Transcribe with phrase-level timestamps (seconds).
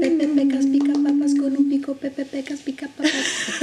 [0.00, 1.94] Pepe Pecas pica papas con un pico.
[1.94, 3.60] Pepe Pecas pica papas.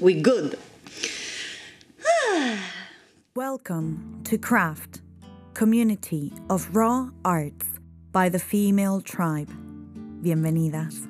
[0.00, 0.58] We good.
[3.36, 5.00] Welcome to Craft,
[5.54, 7.66] community of raw arts
[8.10, 9.50] by the female tribe.
[10.22, 11.06] Bienvenidas.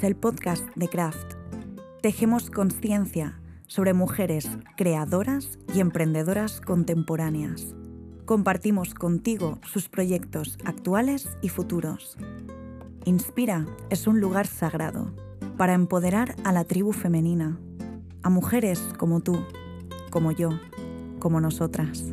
[0.00, 1.34] Es el podcast de Craft.
[2.00, 7.74] Tejemos conciencia sobre mujeres creadoras y emprendedoras contemporáneas.
[8.24, 12.16] Compartimos contigo sus proyectos actuales y futuros.
[13.04, 15.14] Inspira es un lugar sagrado
[15.58, 17.58] para empoderar a la tribu femenina,
[18.22, 19.44] a mujeres como tú,
[20.10, 20.50] como yo,
[21.18, 22.04] como nosotras.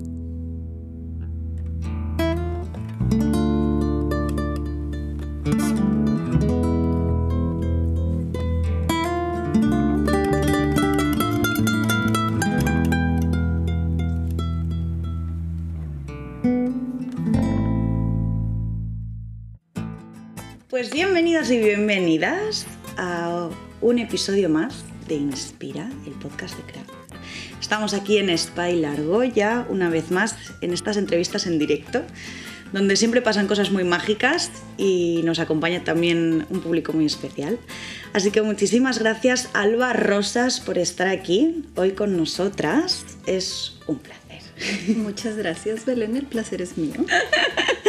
[23.88, 26.89] Un episodio más de Inspira, el podcast de Craft.
[27.61, 32.02] Estamos aquí en Spy Largoya, una vez más, en estas entrevistas en directo,
[32.73, 37.59] donde siempre pasan cosas muy mágicas y nos acompaña también un público muy especial.
[38.11, 43.05] Así que muchísimas gracias, Alba Rosas, por estar aquí hoy con nosotras.
[43.25, 44.41] Es un placer.
[44.97, 46.17] Muchas gracias, Belén.
[46.17, 47.05] El placer es mío.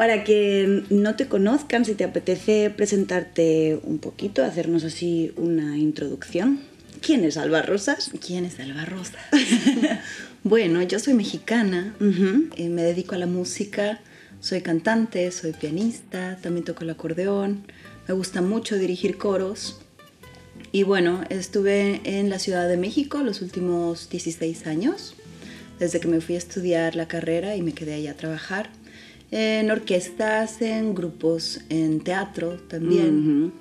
[0.00, 6.58] Para que no te conozcan, si te apetece presentarte un poquito, hacernos así una introducción.
[7.02, 8.10] ¿Quién es Alba Rosas?
[8.26, 9.18] ¿Quién es Alba Rosa?
[10.42, 14.00] bueno, yo soy mexicana, eh, me dedico a la música,
[14.40, 17.66] soy cantante, soy pianista, también toco el acordeón,
[18.08, 19.82] me gusta mucho dirigir coros.
[20.72, 25.14] Y bueno, estuve en la Ciudad de México los últimos 16 años,
[25.78, 28.79] desde que me fui a estudiar la carrera y me quedé allá a trabajar
[29.30, 33.52] en orquestas, en grupos, en teatro también.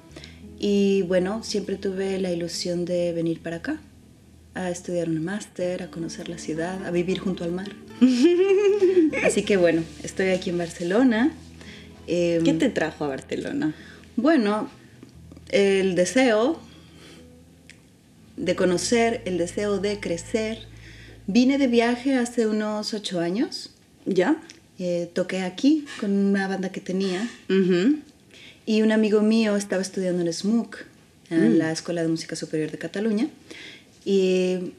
[0.60, 3.80] Y bueno, siempre tuve la ilusión de venir para acá,
[4.56, 7.72] a estudiar un máster, a conocer la ciudad, a vivir junto al mar.
[9.24, 11.32] Así que bueno, estoy aquí en Barcelona.
[12.08, 13.74] Em, ¿Qué te trajo a Barcelona?
[14.16, 14.70] Bueno,
[15.50, 16.60] el deseo
[18.36, 20.60] de conocer, el deseo de crecer.
[21.28, 23.72] Vine de viaje hace unos ocho años.
[24.06, 24.42] ¿Ya?
[24.80, 27.30] Eh, toqué aquí con una banda que tenía
[28.66, 30.86] y un amigo mío estaba estudiando en SMUC,
[31.30, 33.28] en la Escuela de Música Superior de Cataluña,
[34.06, 34.72] y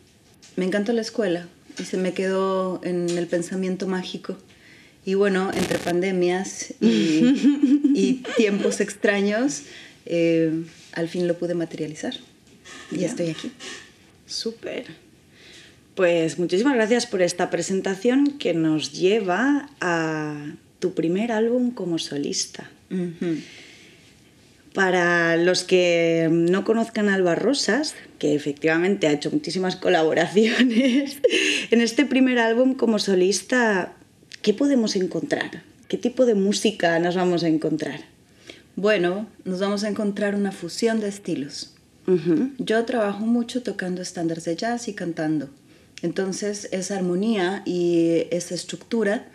[0.56, 1.46] me encantó la escuela
[1.78, 4.36] y se me quedó en el pensamiento mágico.
[5.04, 7.22] Y bueno, entre pandemias y,
[7.94, 9.62] y tiempos extraños,
[10.06, 12.14] eh, al fin lo pude materializar.
[12.90, 13.06] Y Ya.
[13.08, 13.50] estoy aquí.
[14.26, 14.86] Súper.
[15.94, 22.70] Pues muchísimas gracias por esta presentación que nos lleva a tu primer álbum como solista.
[24.72, 31.18] Para los que no conozcan a Alba Rosas, que efectivamente ha hecho muchísimas colaboraciones,
[31.70, 33.92] en este primer álbum como solista,
[34.42, 35.62] ¿qué podemos encontrar?
[35.88, 38.00] ¿Qué tipo de música nos vamos a encontrar?
[38.76, 41.74] Bueno, nos vamos a encontrar una fusión de estilos.
[42.58, 45.48] Yo trabajo mucho tocando estándares de jazz y cantando.
[46.02, 49.26] Entonces, esa armonía y esa estructura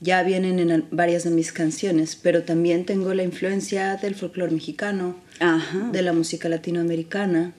[0.00, 5.16] ya vienen en varias de mis canciones, pero también tengo la influencia del folclore mexicano,
[5.40, 5.90] Ajá.
[5.90, 7.52] de la música latinoamericana,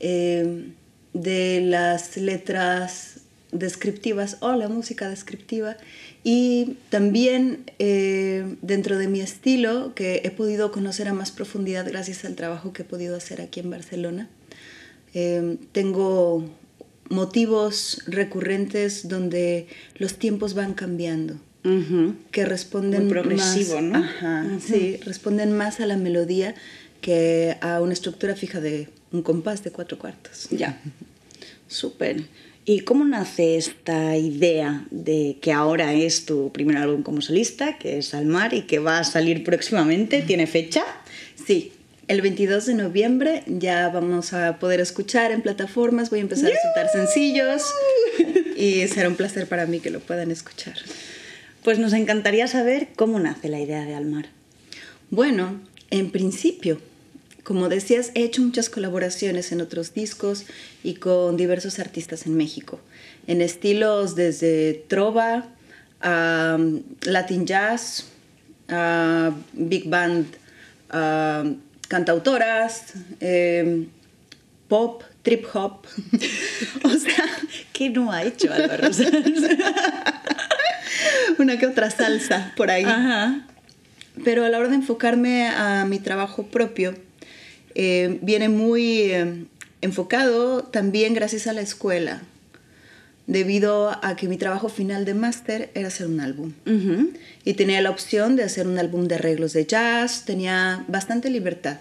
[0.00, 0.72] eh,
[1.12, 3.20] de las letras
[3.52, 5.76] descriptivas o la música descriptiva
[6.24, 12.24] y también eh, dentro de mi estilo que he podido conocer a más profundidad gracias
[12.24, 14.28] al trabajo que he podido hacer aquí en Barcelona.
[15.14, 16.44] Eh, tengo
[17.08, 21.38] motivos recurrentes donde los tiempos van cambiando
[22.30, 23.98] que responden Muy progresivo, más, ¿no?
[23.98, 26.54] Ajá, sí, responden más a la melodía
[27.00, 30.48] que a una estructura fija de un compás de cuatro cuartos.
[30.50, 30.80] Ya.
[31.66, 32.24] Súper.
[32.64, 37.98] ¿Y cómo nace esta idea de que ahora es tu primer álbum como solista, que
[37.98, 40.22] es Almar y que va a salir próximamente?
[40.22, 40.84] ¿Tiene fecha?
[41.46, 41.72] Sí,
[42.08, 46.62] el 22 de noviembre ya vamos a poder escuchar en plataformas, voy a empezar a
[46.62, 47.62] soltar sencillos
[48.56, 50.76] y será un placer para mí que lo puedan escuchar.
[51.64, 54.26] Pues nos encantaría saber cómo nace la idea de Almar.
[55.10, 55.60] Bueno,
[55.90, 56.80] en principio,
[57.42, 60.44] como decías, he hecho muchas colaboraciones en otros discos
[60.84, 62.80] y con diversos artistas en México,
[63.26, 65.48] en estilos desde trova
[66.00, 68.06] a um, Latin jazz,
[68.68, 70.26] a big band,
[70.90, 71.44] a
[71.88, 73.88] cantautoras, em,
[74.68, 75.86] pop, trip hop.
[76.84, 77.24] o sea,
[77.72, 78.88] ¿qué no ha hecho Álvaro?
[81.38, 82.86] Una que otra salsa por ahí.
[84.24, 86.94] Pero a la hora de enfocarme a mi trabajo propio,
[87.74, 89.44] eh, viene muy eh,
[89.82, 92.22] enfocado también gracias a la escuela,
[93.26, 96.52] debido a que mi trabajo final de máster era hacer un álbum.
[97.44, 101.78] Y tenía la opción de hacer un álbum de arreglos de jazz, tenía bastante libertad.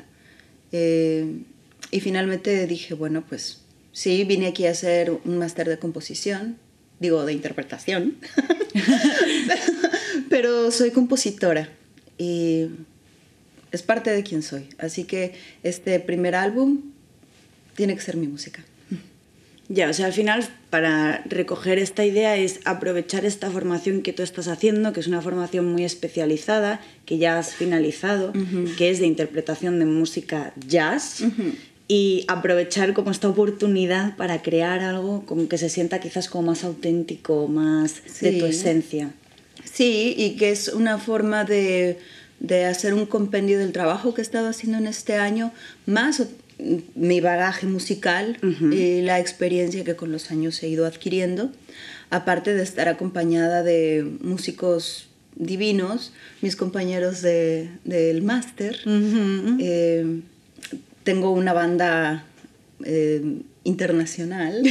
[0.71, 1.41] Eh,
[1.91, 3.61] y finalmente dije, bueno, pues
[3.91, 6.57] sí, vine aquí a hacer un máster de composición,
[6.99, 8.17] digo, de interpretación,
[10.29, 11.69] pero soy compositora
[12.17, 12.69] y
[13.71, 14.67] es parte de quien soy.
[14.79, 16.81] Así que este primer álbum
[17.75, 18.63] tiene que ser mi música.
[19.67, 24.21] Ya, o sea, al final para recoger esta idea es aprovechar esta formación que tú
[24.21, 28.31] estás haciendo, que es una formación muy especializada, que ya has finalizado,
[28.77, 31.23] que es de interpretación de música jazz,
[31.87, 36.63] y aprovechar como esta oportunidad para crear algo como que se sienta quizás como más
[36.63, 39.11] auténtico, más de tu esencia.
[39.63, 41.97] Sí, y que es una forma de,
[42.39, 45.51] de hacer un compendio del trabajo que he estado haciendo en este año,
[45.85, 46.21] más
[46.57, 48.37] mi bagaje musical
[48.71, 51.51] y la experiencia que con los años he ido adquiriendo,
[52.09, 58.79] aparte de estar acompañada de músicos divinos, mis compañeros del de, máster.
[59.59, 60.21] Eh,
[61.03, 62.25] tengo una banda
[62.83, 63.21] eh,
[63.63, 64.63] internacional.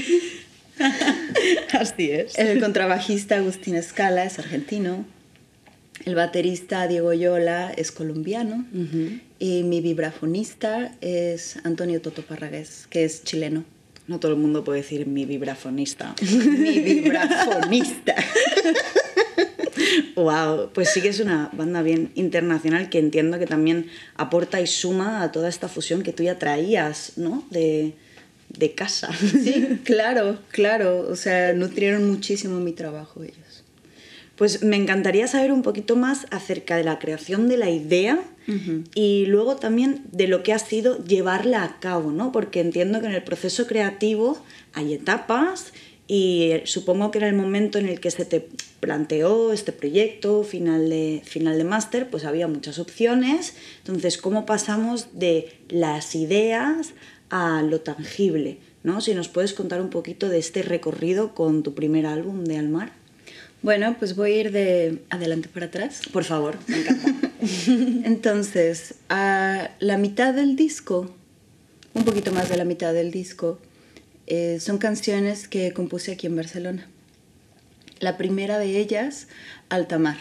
[1.73, 2.37] Así es.
[2.39, 5.05] El contrabajista Agustín Escala es argentino.
[6.05, 8.67] El baterista Diego Yola es colombiano
[9.44, 13.62] y mi vibrafonista es Antonio Toto Parragués, que es chileno.
[14.06, 16.14] No todo el mundo puede decir mi vibrafonista.
[16.23, 18.14] mi vibrafonista.
[20.17, 24.67] wow, pues sí que es una banda bien internacional que entiendo que también aporta y
[24.67, 27.44] suma a toda esta fusión que tú ya traías, ¿no?
[27.50, 27.93] De,
[28.49, 29.12] de casa.
[29.12, 31.06] Sí, claro, claro.
[31.06, 33.62] O sea, nutrieron muchísimo mi trabajo ellos.
[34.37, 38.21] Pues me encantaría saber un poquito más acerca de la creación de la idea
[38.95, 42.31] y luego también de lo que ha sido llevarla a cabo, ¿no?
[42.33, 44.37] Porque entiendo que en el proceso creativo
[44.75, 45.73] hay etapas
[46.07, 48.49] y supongo que era el momento en el que se te
[48.81, 53.55] planteó este proyecto final de, final de máster, pues había muchas opciones.
[53.79, 56.93] Entonces, ¿cómo pasamos de las ideas
[57.31, 58.59] a lo tangible?
[58.83, 59.01] ¿no?
[59.01, 63.04] Si nos puedes contar un poquito de este recorrido con tu primer álbum de Almar.
[63.65, 66.03] Bueno, pues voy a ir de adelante para atrás.
[66.13, 67.15] Por favor, me encanta.
[68.05, 71.11] Entonces, a la mitad del disco,
[71.95, 73.59] un poquito más de la mitad del disco,
[74.27, 76.87] eh, son canciones que compuse aquí en Barcelona.
[78.01, 79.29] La primera de ellas,
[79.71, 80.19] Altamar,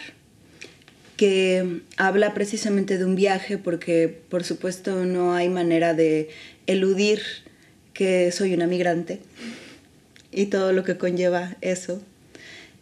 [1.18, 6.30] que habla precisamente de un viaje porque por supuesto no hay manera de
[6.66, 7.20] eludir
[7.94, 9.20] que soy una migrante
[10.32, 12.02] y todo lo que conlleva eso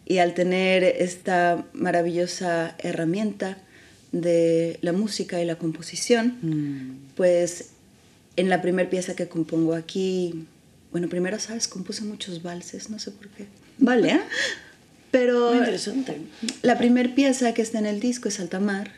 [0.06, 3.58] y al tener esta maravillosa herramienta
[4.12, 7.14] de la música y la composición, mm.
[7.16, 7.70] pues
[8.36, 10.46] en la primera pieza que compongo aquí,
[10.90, 11.68] bueno, primero, ¿sabes?
[11.68, 13.46] Compuse muchos valses, no sé por qué.
[13.78, 14.20] Vale, ¿eh?
[15.10, 16.16] Pero Muy interesante.
[16.62, 18.92] la primera pieza que está en el disco es Altamar,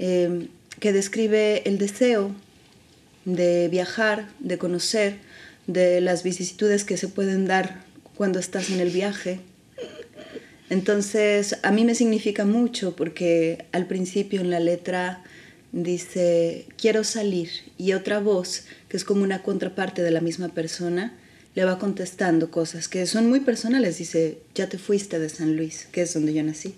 [0.00, 0.48] eh,
[0.80, 2.32] que describe el deseo
[3.24, 5.18] de viajar, de conocer,
[5.68, 7.84] de las vicisitudes que se pueden dar
[8.16, 9.40] cuando estás en el viaje
[10.74, 15.22] entonces, a mí me significa mucho porque al principio en la letra
[15.70, 21.16] dice, quiero salir, y otra voz, que es como una contraparte de la misma persona,
[21.54, 23.98] le va contestando cosas que son muy personales.
[23.98, 26.74] Dice, ya te fuiste de San Luis, que es donde yo nací.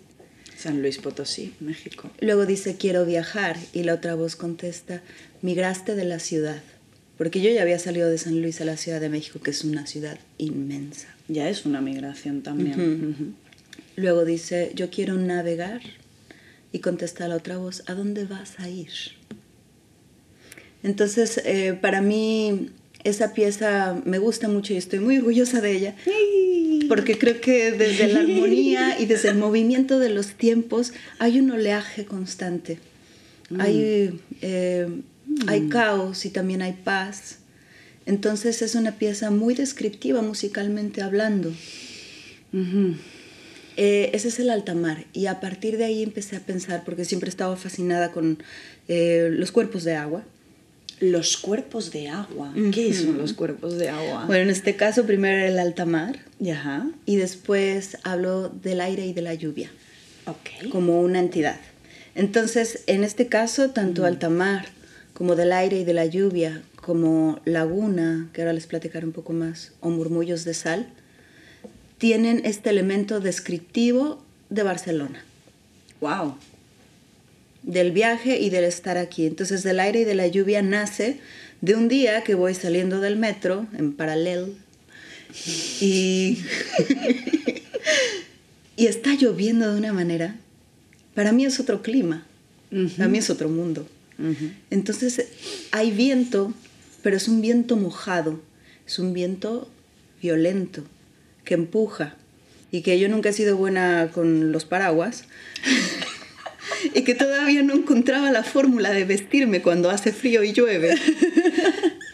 [0.59, 2.11] San Luis Potosí, México.
[2.21, 5.01] Luego dice, quiero viajar, y la otra voz contesta,
[5.41, 6.61] migraste de la ciudad.
[7.17, 9.65] Porque yo ya había salido de San Luis a la Ciudad de México, que es
[9.65, 11.09] una ciudad inmensa.
[11.29, 13.37] Ya es una migración también.
[13.97, 15.81] Luego dice, yo quiero navegar.
[16.73, 18.91] Y contesta la otra voz, ¿a dónde vas a ir?
[20.83, 22.71] Entonces, eh, para mí,
[23.03, 25.97] esa pieza me gusta mucho y estoy muy orgullosa de ella.
[26.89, 31.51] Porque creo que desde la armonía y desde el movimiento de los tiempos hay un
[31.51, 32.79] oleaje constante.
[33.49, 33.61] Mm.
[33.61, 34.89] Hay, eh,
[35.47, 35.69] hay mm.
[35.69, 37.39] caos y también hay paz.
[38.07, 41.53] Entonces es una pieza muy descriptiva musicalmente hablando.
[43.77, 47.29] Eh, ese es el altamar y a partir de ahí empecé a pensar, porque siempre
[47.29, 48.43] estaba fascinada con
[48.89, 50.25] eh, los cuerpos de agua,
[50.99, 52.55] Los cuerpos de agua.
[52.73, 54.25] ¿Qué son los cuerpos de agua?
[54.27, 56.89] Bueno, en este caso primero el alta mar Ajá.
[57.05, 59.71] y después hablo del aire y de la lluvia
[60.27, 60.71] Ok.
[60.71, 61.61] como una entidad.
[62.15, 64.65] Entonces, en este caso, tanto alta mar
[65.13, 69.35] como del aire y de la lluvia, como laguna, que ahora les platicaré un poco
[69.35, 70.87] más, o murmullos de sal,
[71.99, 75.25] tienen este elemento descriptivo de Barcelona.
[76.01, 76.37] Wow.
[77.63, 79.27] del viaje y del estar aquí.
[79.27, 81.19] Entonces, del aire y de la lluvia nace
[81.63, 84.51] de un día que voy saliendo del metro en paralelo
[85.81, 86.39] y,
[88.77, 90.37] y está lloviendo de una manera.
[91.15, 92.27] Para mí es otro clima,
[92.97, 93.89] para mí es otro mundo.
[94.71, 95.27] Entonces,
[95.73, 96.53] hay viento,
[97.03, 98.41] pero es un viento mojado,
[98.87, 99.69] es un viento
[100.21, 100.85] violento
[101.47, 102.17] que empuja
[102.71, 105.25] y que yo nunca he sido buena con los paraguas
[106.95, 110.95] y que todavía no encontraba la fórmula de vestirme cuando hace frío y llueve.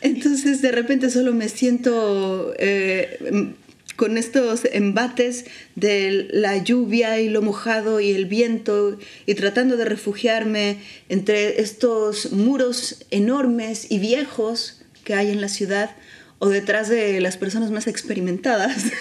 [0.02, 3.54] Entonces de repente solo me siento eh,
[3.96, 9.84] con estos embates de la lluvia y lo mojado y el viento y tratando de
[9.84, 15.90] refugiarme entre estos muros enormes y viejos que hay en la ciudad
[16.38, 18.92] o detrás de las personas más experimentadas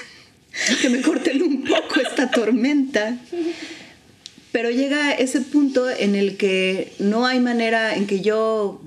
[0.82, 3.18] que me corten un poco esta tormenta.
[4.52, 8.82] Pero llega ese punto en el que no hay manera en que yo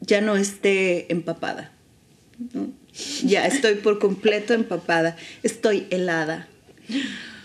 [0.00, 1.72] ya no esté empapada.
[2.52, 2.68] ¿no?
[3.24, 6.46] Ya estoy por completo empapada, estoy helada.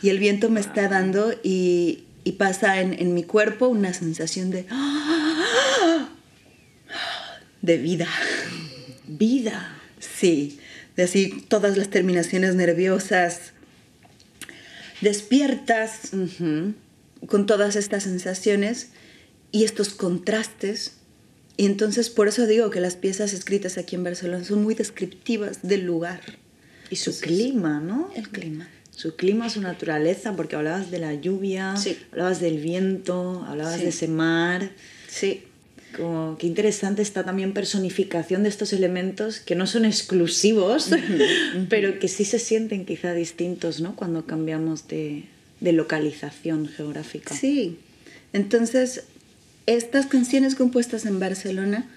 [0.01, 4.51] Y el viento me está dando y, y pasa en, en mi cuerpo una sensación
[4.51, 4.65] de...
[7.61, 8.07] de vida.
[9.07, 9.75] Vida.
[9.99, 10.59] Sí,
[10.99, 13.53] de así todas las terminaciones nerviosas
[14.99, 16.09] despiertas
[17.25, 18.89] con todas estas sensaciones
[19.53, 20.97] y estos contrastes.
[21.55, 25.59] Y entonces por eso digo que las piezas escritas aquí en Barcelona son muy descriptivas
[25.61, 26.19] del lugar.
[26.89, 28.11] Y su clima, ¿no?
[28.13, 28.67] El clima.
[28.91, 31.97] Su clima, su naturaleza, porque hablabas de la lluvia, Sí.
[32.11, 33.83] hablabas del viento, hablabas Sí.
[33.83, 34.69] de ese mar.
[35.07, 35.43] Sí,
[35.95, 40.89] Como qué interesante está también personificación de estos elementos que no son exclusivos,
[41.69, 43.95] pero que sí se sienten quizá distintos, ¿no?
[43.95, 45.23] Cuando cambiamos de,
[45.59, 47.35] de localización geográfica.
[47.35, 47.77] sí.
[48.31, 49.05] Entonces,
[49.65, 51.89] estas canciones compuestas en Barcelona,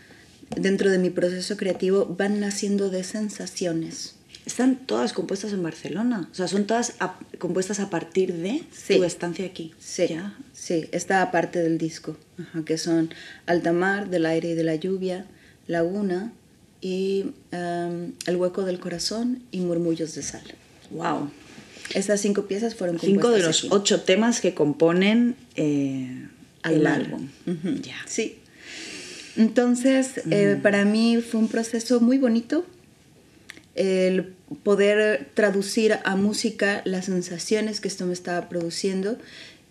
[0.57, 4.15] dentro de mi proceso creativo, van naciendo de sensaciones.
[4.45, 8.97] Están todas compuestas en Barcelona, o sea, son todas a- compuestas a partir de Sí.
[8.97, 9.73] tu estancia aquí.
[9.79, 10.37] Sí, Ya.
[10.53, 13.11] sí, esta parte del disco, ajá, que son
[13.47, 15.27] Alta Mar, Del Aire y de la Lluvia,
[15.69, 16.33] Laguna
[16.81, 20.43] y em, El Hueco del Corazón y Murmullos de Sal.
[20.91, 21.31] Wow.
[21.95, 23.69] Estas cinco piezas fueron Cinco de compuestas los aquí.
[23.71, 26.27] ocho temas que componen eh,
[26.65, 26.95] el mar.
[27.03, 27.29] álbum.
[27.47, 27.97] Ujú, Ya.
[28.07, 28.39] Sí.
[29.37, 32.67] Entonces, eh, para mí fue un proceso muy bonito
[33.75, 39.19] el poder traducir a música las sensaciones que esto me estaba produciendo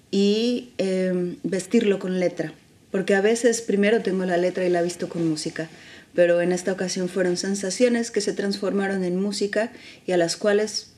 [0.10, 2.54] y eh, vestirlo con letra.
[2.92, 5.70] Porque a veces primero tengo la letra y la visto con música,
[6.14, 9.72] pero en esta ocasión fueron sensaciones que se transformaron en música
[10.06, 10.92] y a las cuales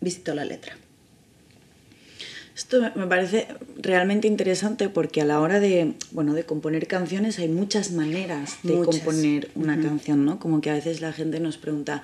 [0.00, 0.76] visito la letra.
[2.56, 3.46] Esto me- parece
[3.78, 8.74] realmente interesante porque a la hora de, bueno, de componer canciones hay muchas maneras de
[8.74, 8.96] Muchas.
[9.02, 10.38] componer una canción, ¿no?
[10.38, 12.02] Como que a veces la gente nos pregunta,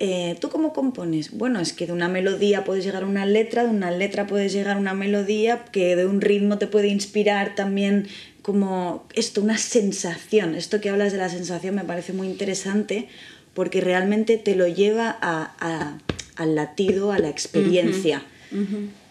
[0.00, 1.32] eh, ¿tú cómo compones?
[1.36, 4.52] Bueno, es que de una melodía puedes llegar a una letra, de una letra puedes
[4.54, 8.06] llegar a una melodía, que de un ritmo te puede inspirar también
[8.40, 10.54] como esto, una sensación.
[10.54, 13.08] Esto que hablas de la sensación me parece muy interesante
[13.52, 15.98] porque realmente te lo lleva a- a-
[16.36, 18.22] al latido, a la experiencia.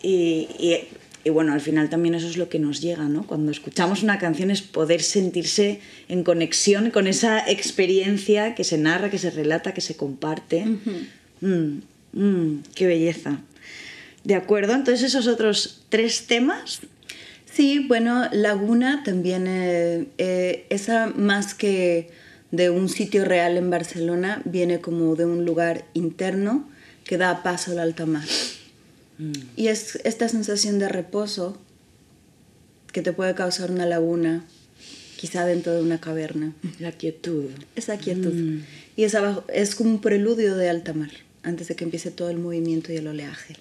[0.02, 0.88] Y, y-
[1.24, 3.28] y bueno, al final también eso es lo que nos llega, ¿no?
[3.28, 9.10] Cuando escuchamos una canción es poder sentirse en conexión con esa experiencia que se narra,
[9.10, 10.64] que se relata, que se comparte.
[11.42, 11.80] Mm,
[12.14, 13.42] mm, ¡Qué belleza!
[14.24, 16.80] De acuerdo, entonces esos otros tres temas.
[17.52, 22.10] Sí, bueno, Laguna también, eh, eh, esa más que
[22.52, 26.70] de un sitio real en Barcelona, viene como de un lugar interno
[27.04, 28.24] que da paso al alta mar.
[29.56, 31.58] Y es esta sensación de reposo
[32.92, 34.46] que te puede causar una laguna,
[35.18, 36.54] quizá dentro de una caverna.
[36.80, 37.46] La quietud.
[37.76, 38.62] Esa quietud.
[38.96, 41.12] Y es, abajo, es como un preludio de alta mar,
[41.44, 43.56] antes de que empiece todo el movimiento y el oleaje.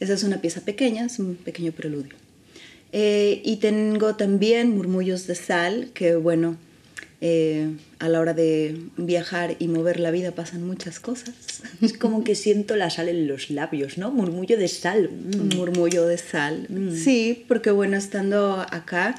[0.00, 2.14] Esa es una pieza pequeña, es un pequeño preludio.
[2.92, 6.56] Eh, y tengo también murmullos de sal, que bueno,
[7.20, 11.34] eh, a la hora de viajar y mover la vida pasan muchas cosas.
[11.80, 14.10] Es como que siento la sal en los labios, ¿no?
[14.10, 15.10] Murmullo de sal.
[15.10, 15.56] Mm.
[15.56, 16.68] Murmullo de sal.
[16.94, 19.14] Sí, porque bueno, estando acá,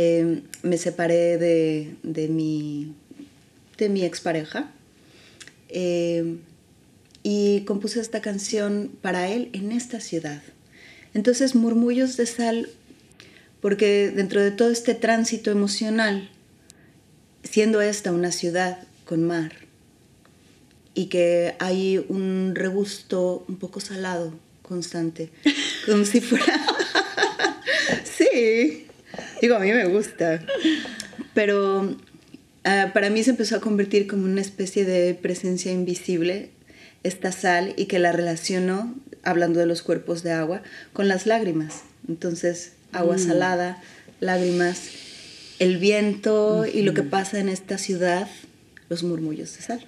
[0.00, 2.94] Eh, me separé de, de, mi,
[3.78, 4.70] de mi expareja
[5.70, 6.36] eh,
[7.24, 10.40] y compuse esta canción para él en esta ciudad.
[11.14, 12.68] Entonces, Murmullos de Sal,
[13.60, 16.30] porque dentro de todo este tránsito emocional,
[17.50, 19.52] siendo esta una ciudad con mar
[20.94, 25.30] y que hay un regusto un poco salado constante,
[25.86, 26.60] como si fuera...
[28.04, 28.86] sí,
[29.40, 30.44] digo, a mí me gusta,
[31.34, 31.96] pero
[32.64, 36.50] ah, para mí se empezó a convertir como una especie de presencia invisible
[37.02, 40.62] esta sal y que la relaciono, hablando de los cuerpos de agua,
[40.92, 41.82] con las lágrimas.
[42.08, 43.20] Entonces, agua mm.
[43.20, 43.82] salada,
[44.20, 44.90] lágrimas,
[45.58, 48.28] el viento y lo que pasa en esta ciudad,
[48.88, 49.86] los murmullos de sal.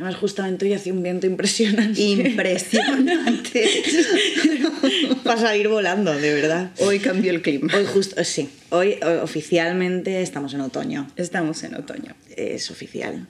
[0.00, 2.00] Además, justamente hoy hace un viento impresionante.
[2.00, 3.68] Impresionante.
[5.24, 6.70] Para salir volando, de verdad.
[6.78, 7.70] Hoy cambió el clima.
[7.76, 8.48] Hoy justo, eh, sí.
[8.70, 11.06] Hoy oficialmente estamos en otoño.
[11.16, 12.14] Estamos en otoño.
[12.34, 13.28] Es oficial.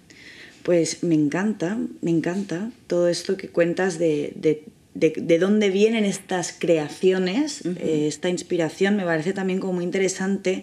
[0.62, 4.62] Pues me encanta, me encanta todo esto que cuentas de, de,
[4.95, 8.95] de, dónde vienen estas creaciones, eh, esta inspiración.
[8.95, 10.62] Me parece también como muy interesante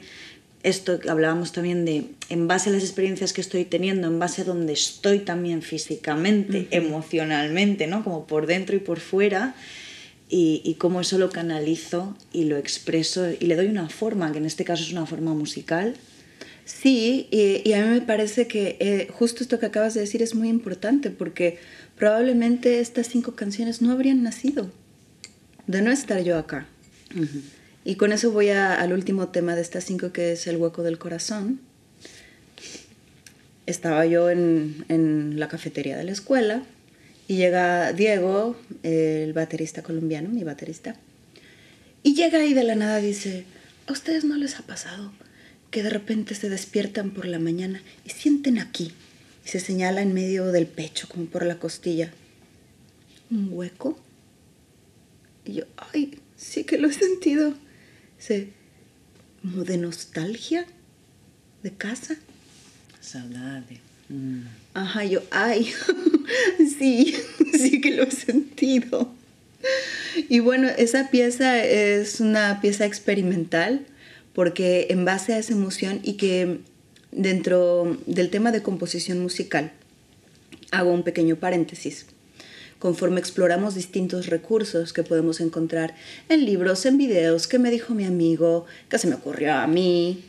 [0.67, 4.45] esto hablábamos también de, en base a las experiencias que estoy teniendo, en base a
[4.45, 8.03] donde estoy también físicamente, emocionalmente, ¿no?
[8.03, 9.55] Como por dentro y por fuera,
[10.29, 14.39] y, y, cómo eso lo canalizo y lo expreso y le doy una forma, que
[14.39, 15.95] en este caso es una forma musical.
[16.67, 20.35] Sí, y, a mí me parece que eh, justo esto que acabas de decir es
[20.35, 21.59] muy importante porque
[21.95, 24.69] probablemente estas cinco canciones no habrían nacido
[25.65, 26.67] de no estar yo acá.
[27.87, 30.97] Y con eso voy al último tema de estas cinco, que es el hueco del
[30.97, 31.61] corazón.
[33.65, 36.63] Estaba yo en, en la cafetería de la escuela
[37.29, 40.97] y llega Diego, el baterista colombiano, mi baterista,
[42.03, 43.45] y llega ahí de la nada dice,
[43.87, 45.13] ¿a ustedes no les ha pasado
[45.71, 48.91] que de repente se despiertan por la mañana y sienten aquí?
[49.45, 52.11] Y se señala en medio del pecho, como por la costilla,
[53.31, 53.97] un hueco.
[55.45, 57.53] Y yo, ay, sí que lo he sentido
[58.17, 58.49] se,
[59.41, 60.65] como de nostalgia
[61.63, 62.15] de casa.
[63.01, 63.79] Saudade.
[64.09, 64.41] Mm.
[64.73, 65.71] Ajá, yo, ay,
[66.79, 67.15] sí,
[67.57, 69.13] sí que lo he sentido.
[70.29, 73.85] Y bueno, esa pieza es una pieza experimental
[74.33, 76.59] porque en base a esa emoción y que
[77.11, 79.71] dentro del tema de composición musical,
[80.71, 82.05] hago un pequeño paréntesis
[82.79, 85.95] conforme exploramos distintos recursos que podemos encontrar
[86.29, 90.23] en libros, en videos, que me dijo mi amigo, que se me ocurrió a mí.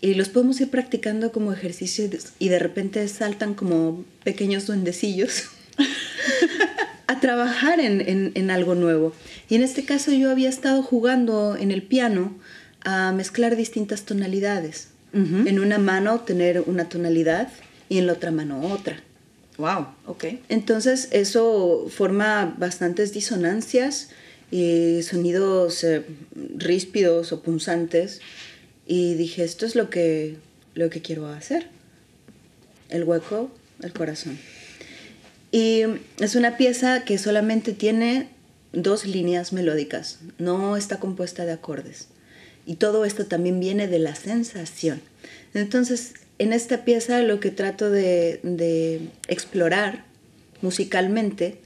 [0.00, 5.44] Y los podemos ir practicando como ejercicio y de repente saltan como pequeños duendecillos
[7.06, 9.12] a trabajar en, en, algo nuevo.
[9.48, 12.34] Y en este caso yo había estado jugando en el piano
[12.80, 14.88] a mezclar distintas tonalidades.
[15.14, 17.48] En una mano tener una tonalidad
[17.90, 19.02] y en la otra mano otra.
[19.62, 20.24] Wow, ok.
[20.48, 24.08] Entonces eso forma bastantes disonancias
[24.50, 26.04] y sonidos eh,
[26.56, 28.20] ríspidos o punzantes
[28.88, 30.36] y dije, esto es lo que,
[30.74, 31.68] lo que quiero hacer.
[32.88, 34.36] El hueco, el corazón.
[35.52, 35.82] Y
[36.18, 38.30] es una pieza que solamente tiene
[38.72, 42.08] dos líneas melódicas, no está compuesta de acordes.
[42.66, 45.00] Y todo esto también viene de la sensación.
[45.54, 50.04] Entonces, en esta pieza lo que trato de, explorar
[50.60, 51.60] musicalmente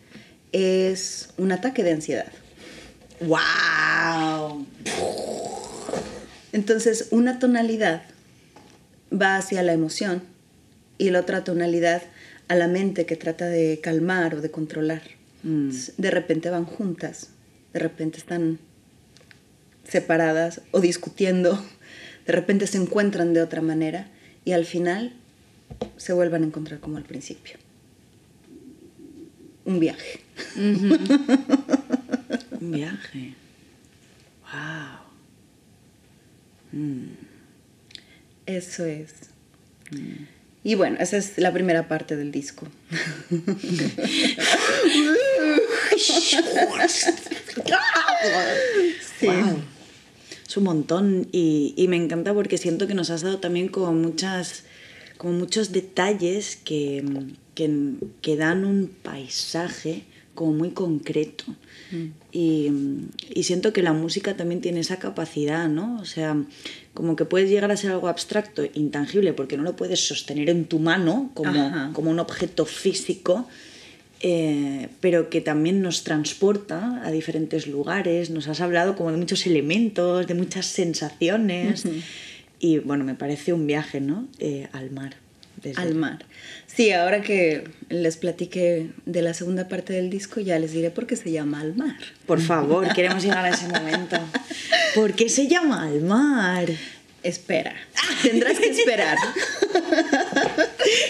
[0.52, 2.30] es un ataque de ansiedad.
[3.20, 4.66] ¡Wow!
[6.52, 8.02] Entonces, una tonalidad
[9.10, 10.22] va hacia la emoción
[10.98, 12.02] y la otra tonalidad
[12.48, 15.02] a la mente que trata de calmar o de controlar.
[15.42, 15.70] Mm.
[15.96, 17.30] De repente van juntas,
[17.72, 18.58] de repente están
[19.88, 21.64] separadas o discutiendo,
[22.26, 24.10] de repente se encuentran de otra manera
[24.46, 25.12] y al final
[25.98, 27.58] se vuelvan a encontrar como al principio.
[29.64, 30.20] Un viaje.
[30.56, 30.96] Un
[32.60, 33.34] viaje.
[34.44, 35.00] Wow.
[36.80, 37.08] Mm.
[38.46, 39.14] Eso es.
[39.90, 40.26] Mm.
[40.62, 42.68] Y bueno, esa es la primera parte del disco.
[49.18, 49.26] sí
[50.56, 54.64] un montón y, me encanta porque siento que nos has dado también como muchas
[55.18, 57.02] como muchos detalles que,
[57.54, 61.44] que, dan un paisaje como muy concreto.
[61.90, 62.04] Mm.
[62.32, 62.70] Y,
[63.30, 65.98] y, siento que la música también tiene esa capacidad, ¿no?
[66.00, 66.36] O sea,
[66.92, 70.66] como que puedes llegar a ser algo abstracto, intangible, porque no lo puedes sostener en
[70.66, 73.48] tu mano como, como un objeto físico,
[74.20, 78.30] eh, pero que también nos transporta a diferentes lugares.
[78.30, 81.84] Nos has hablado como de muchos elementos, de muchas sensaciones.
[82.58, 84.26] Y bueno, me parece un viaje, ¿no?
[84.38, 85.16] Eh, al mar.
[85.62, 86.24] desde- Al mar.
[86.66, 91.06] Sí, ahora que les platiqué de la segunda parte del disco, ya les diré por
[91.06, 91.96] qué se llama Al mar.
[92.26, 94.18] Por favor, queremos llegar a ese momento.
[94.94, 96.68] ¿Por qué se llama al mar?
[97.22, 97.74] Espera,
[98.22, 99.16] tendrás que esperar.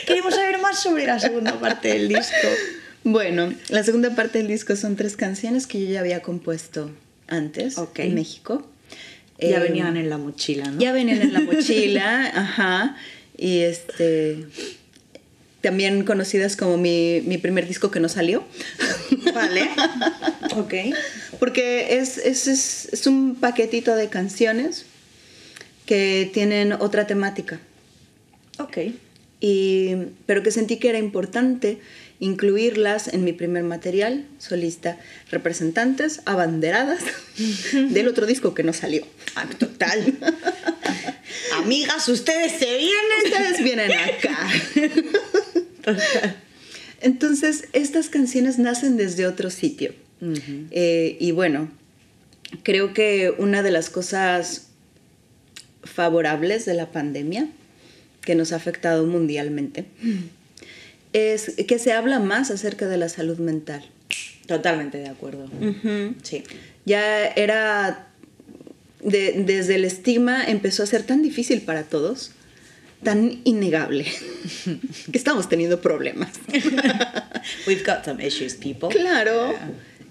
[0.07, 2.49] Queremos saber más sobre la segunda parte del disco.
[3.09, 6.91] Bueno, la segunda parte del disco son tres canciones que yo ya había compuesto
[7.29, 8.69] antes en México.
[9.39, 10.81] Ya Eh, venían en la mochila, ¿no?
[10.81, 12.97] Ya venían en la mochila, ajá.
[13.39, 14.47] Y este.
[15.61, 18.43] También conocidas como mi, mi primer disco que no salió.
[19.33, 19.71] Vale.
[20.57, 20.75] ok.
[21.39, 24.85] Porque es, es, es, es un paquetito de canciones
[25.87, 27.61] que tienen otra temática.
[28.59, 28.79] Ok.
[29.41, 29.95] Y,
[30.27, 31.79] pero que sentí que era importante
[32.19, 34.99] incluirlas en mi primer material solista,
[35.31, 37.03] representantes abanderadas
[37.73, 39.07] del otro disco que no salió.
[39.35, 40.15] Ah, total.
[41.55, 42.95] Amigas, ustedes se vienen.
[43.25, 44.49] Ustedes vienen acá.
[47.01, 49.95] Entonces, estas canciones nacen desde otro sitio.
[50.71, 51.71] Eh, y bueno,
[52.63, 54.69] creo que una de las cosas
[55.85, 57.49] favorables de la pandemia
[58.23, 59.85] que nos ha afectado mundialmente
[61.17, 63.85] es que se habla más acerca de la salud mental.
[64.47, 65.49] Totalmente de acuerdo.
[66.23, 66.45] Sí.
[66.85, 68.07] Ya era,
[69.03, 72.31] de- desde el estigma empezó a ser tan difícil para todos,
[73.03, 74.07] tan innegable,
[75.13, 76.31] que estamos teniendo problemas.
[77.67, 78.89] We've got some issues, people.
[78.91, 79.55] Claro.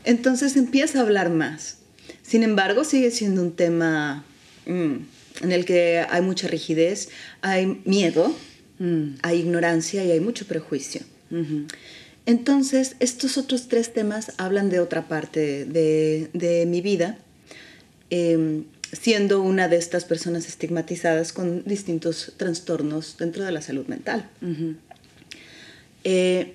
[0.04, 1.78] Entonces empieza a hablar más.
[2.22, 4.26] Sin embargo, sigue siendo un tema
[4.66, 4.96] mm,
[5.42, 7.10] en el que hay mucha rigidez,
[7.42, 8.36] hay miedo,
[8.80, 9.16] Mm.
[9.22, 11.02] hay ignorancia y hay mucho prejuicio.
[12.26, 17.18] Entonces, estos otros tres temas hablan de otra parte de, de mi vida,
[18.10, 24.30] eh, siendo una de estas personas estigmatizadas con distintos trastornos dentro de la salud mental.
[26.04, 26.54] Eh,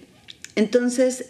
[0.56, 1.26] entonces,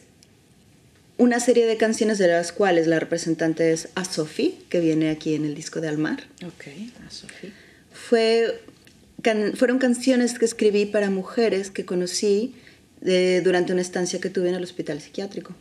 [1.18, 5.34] una serie de canciones de las cuales la representante es a Sophie, que viene aquí
[5.34, 6.66] en el disco de Almar, Ok,
[7.06, 7.50] a Sofía.
[7.92, 8.60] fue,
[9.22, 12.54] can- fueron canciones que escribí para mujeres que conocí
[13.00, 15.54] de- durante una estancia que tuve en el hospital psiquiátrico.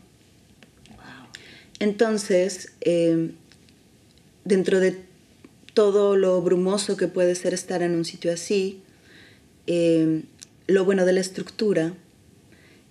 [1.80, 3.32] Entonces, eh,
[4.44, 4.98] dentro de
[5.74, 8.82] todo lo brumoso que puede ser estar en un sitio así,
[9.68, 10.24] eh,
[10.68, 11.94] lo bueno de la estructura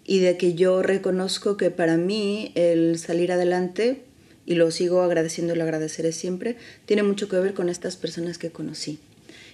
[0.05, 4.05] y de que yo reconozco que para mí el salir adelante,
[4.47, 8.39] y lo sigo agradeciendo y lo agradeceré siempre, tiene mucho que ver con estas personas
[8.39, 8.99] que conocí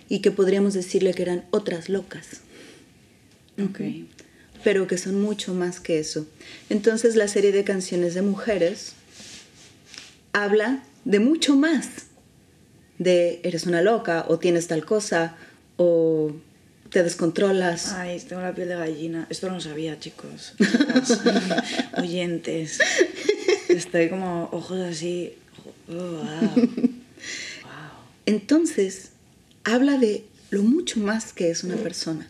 [0.09, 2.41] y que podríamos decirle que eran otras locas
[3.63, 3.81] Ok.
[4.63, 6.27] pero que son mucho más que eso.
[6.71, 8.93] Entonces la serie de canciones de mujeres
[10.33, 11.89] habla de mucho más,
[12.99, 15.37] de eres una loca o tienes tal cosa
[15.77, 16.33] o
[16.91, 17.93] te descontrolas.
[17.93, 19.27] Ay, tengo la piel de gallina.
[19.29, 20.55] Esto no lo sabía, chicos.
[20.59, 21.21] Chicas,
[21.99, 22.79] oyentes.
[23.69, 25.35] Estoy como ojos así.
[25.89, 26.69] Oh, wow.
[27.63, 27.71] Wow.
[28.27, 29.11] Entonces
[29.65, 32.29] habla de lo mucho más que es una persona,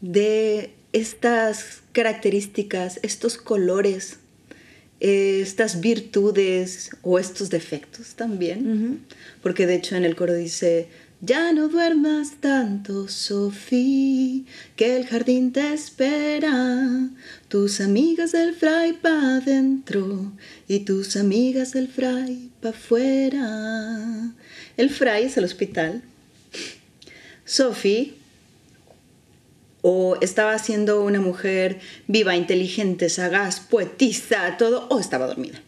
[0.00, 4.18] de estas características, estos colores,
[5.00, 9.00] eh, estas virtudes o estos defectos también.
[9.42, 10.88] Porque de hecho en el coro dice,
[11.20, 14.44] ya no duermas tanto, Sofía,
[14.76, 17.10] que el jardín te espera.
[17.48, 20.32] Tus amigas del fray pa' adentro
[20.68, 24.32] y tus amigas del fray pa' afuera.
[24.78, 26.02] El fray es el hospital.
[27.44, 28.14] Sophie
[29.82, 35.60] o estaba siendo una mujer viva, inteligente, sagaz, poetisa, todo, o estaba dormida.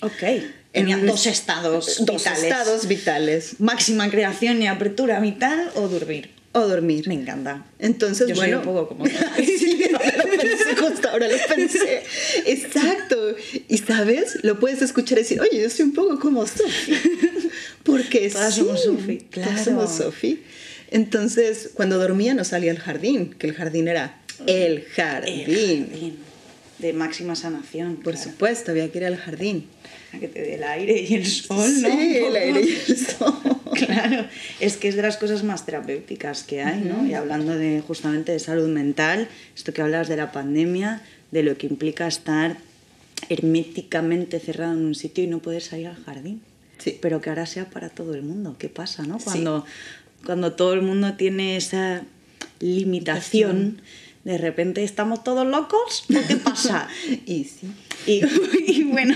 [0.00, 0.42] Ok.
[0.72, 2.42] Tenía En dos estados Dos vitales.
[2.42, 3.60] estados vitales.
[3.60, 6.30] Máxima creación y apertura vital o dormir.
[6.52, 7.06] O dormir.
[7.08, 7.64] Me encanta.
[7.78, 8.58] Entonces, Yo soy bueno.
[8.58, 12.02] un poco como- sí, ahora lo pensé, justo ahora lo pensé.
[12.46, 13.36] Exacto.
[13.68, 16.98] Y sabes, lo puedes escuchar y decir, oye, yo soy un poco como Sophie.
[17.84, 19.64] Porque Todas sí, somos Todas claro.
[19.64, 20.42] somos Sophie.
[20.90, 25.44] Entonces, cuando dormía no salía al jardín, que el jardín era el jardín.
[25.46, 26.16] El jardín.
[26.78, 27.96] De máxima sanación.
[27.96, 28.30] Por claro.
[28.30, 29.66] supuesto, había que ir al jardín.
[30.12, 31.88] A que te dé el aire y el sol, sí, ¿no?
[31.88, 33.34] Un el aire y el sol.
[33.72, 34.26] Claro,
[34.60, 37.06] es que es de las cosas más terapéuticas que hay, ¿no?
[37.06, 41.56] Y hablando de justamente de salud mental, esto que hablas de la pandemia, de lo
[41.56, 42.58] que implica estar
[43.30, 46.42] herméticamente cerrado en un sitio y no poder salir al jardín.
[46.82, 46.98] Sí.
[47.00, 48.56] Pero que ahora sea para todo el mundo.
[48.58, 49.18] ¿Qué pasa, no?
[49.18, 49.24] Sí.
[49.24, 49.64] Cuando,
[50.24, 52.02] cuando todo el mundo tiene esa
[52.58, 53.80] limitación,
[54.24, 56.88] de repente estamos todos locos, ¿o qué pasa?
[57.26, 57.68] Y sí.
[58.06, 58.20] Y,
[58.66, 59.14] y bueno,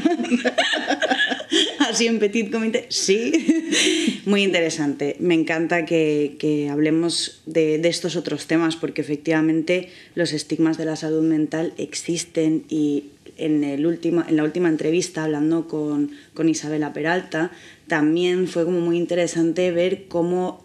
[1.81, 4.23] así en petit comité, sí.
[4.27, 5.17] Muy interesante.
[5.19, 10.85] Me encanta que, que hablemos de, de, estos otros temas porque efectivamente los estigmas de
[10.85, 16.49] la salud mental existen y en, el último, en la última entrevista hablando con, con
[16.49, 17.51] Isabela Peralta
[17.87, 20.65] también fue como muy interesante ver cómo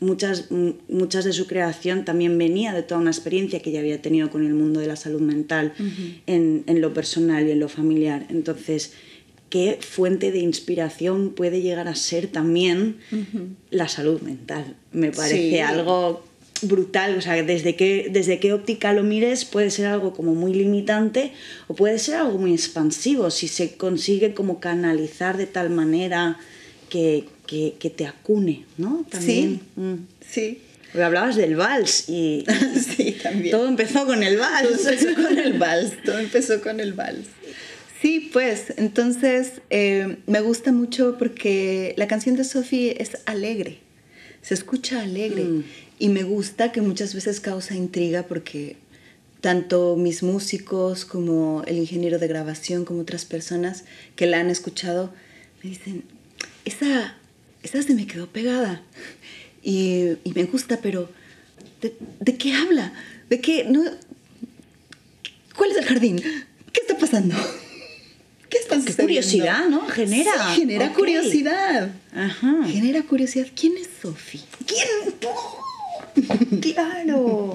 [0.00, 0.46] muchas,
[0.88, 4.44] muchas de su creación también venía de toda una experiencia que ya había tenido con
[4.44, 6.20] el mundo de la salud mental uh -huh.
[6.26, 8.26] en, en, lo personal y en lo familiar.
[8.28, 8.92] Entonces,
[9.50, 13.48] ¿qué fuente de inspiración puede llegar a ser también uh -huh.
[13.70, 14.76] la salud mental?
[14.92, 15.58] Me parece sí.
[15.58, 16.24] algo
[16.62, 20.54] brutal, o sea, desde qué, desde qué óptica lo mires puede ser algo como muy
[20.54, 21.32] limitante
[21.68, 26.38] o puede ser algo muy expansivo si se consigue como canalizar de tal manera
[26.88, 29.04] que, que, que te acune, ¿no?
[29.10, 29.60] También.
[29.74, 29.94] Sí, mm.
[30.28, 30.58] sí.
[30.92, 32.44] Porque hablabas del vals y
[32.96, 33.50] sí, también.
[33.50, 34.82] todo empezó con el vals.
[34.82, 37.26] Todo empezó con el vals, todo empezó con el vals.
[38.00, 43.78] Sí, pues, entonces eh, me gusta mucho porque la canción de Sophie es alegre,
[44.46, 45.64] se escucha alegre mm.
[45.98, 48.76] y me gusta que muchas veces causa intriga porque
[49.40, 53.82] tanto mis músicos como el ingeniero de grabación como otras personas
[54.14, 55.12] que la han escuchado
[55.64, 56.04] me dicen,
[56.64, 57.16] esa,
[57.64, 58.82] esa se me quedó pegada
[59.64, 61.10] y, y me gusta, pero
[61.82, 62.92] ¿de, ¿de, qué habla?
[63.28, 63.64] ¿De qué?
[63.64, 63.82] No,
[65.56, 66.22] ¿Cuál es el jardín?
[66.72, 67.34] ¿Qué está pasando?
[68.68, 69.86] ¿Qué Qué curiosidad, ¿no?
[69.88, 70.54] Genera.
[70.54, 70.96] Sí, genera okay.
[70.96, 71.90] curiosidad.
[72.14, 72.64] Ajá.
[72.66, 73.46] Genera curiosidad.
[73.58, 74.42] ¿Quién es Sophie?
[74.66, 76.60] ¿Quién?
[76.60, 77.54] claro.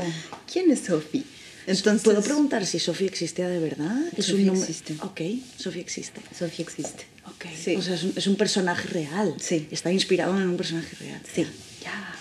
[0.52, 1.24] ¿Quién es Sophie?
[1.68, 3.98] Entonces, ¿Puedo preguntar si Sofía existía de verdad?
[4.18, 4.70] ¿Es Sofía un nombre?
[4.70, 4.96] existe.
[5.02, 5.22] Ok,
[5.58, 6.22] Sofía existe.
[6.38, 7.06] Sofía existe.
[7.28, 7.46] Ok.
[7.56, 7.76] Sí.
[7.76, 9.36] O sea, es un, es un, personaje real.
[9.40, 9.68] Sí.
[9.72, 11.22] Está inspirado en un personaje real.
[11.34, 11.46] Sí.
[11.84, 12.16] Ya.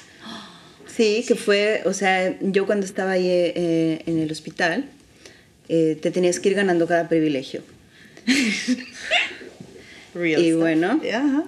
[0.95, 4.91] Sí, que fue, o sea, yo cuando estaba ahí eh, en el hospital,
[5.69, 7.63] eh, te tenías que ir ganando cada privilegio.
[10.15, 10.61] Real y stuff.
[10.61, 11.45] bueno, Yeah.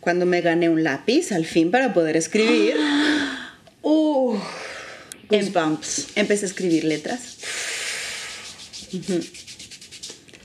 [0.00, 2.74] cuando me gané un lápiz al fin para poder escribir,
[3.86, 4.36] Uh,
[5.30, 6.08] Em- goosebumps.
[6.16, 7.36] empecé a escribir letras.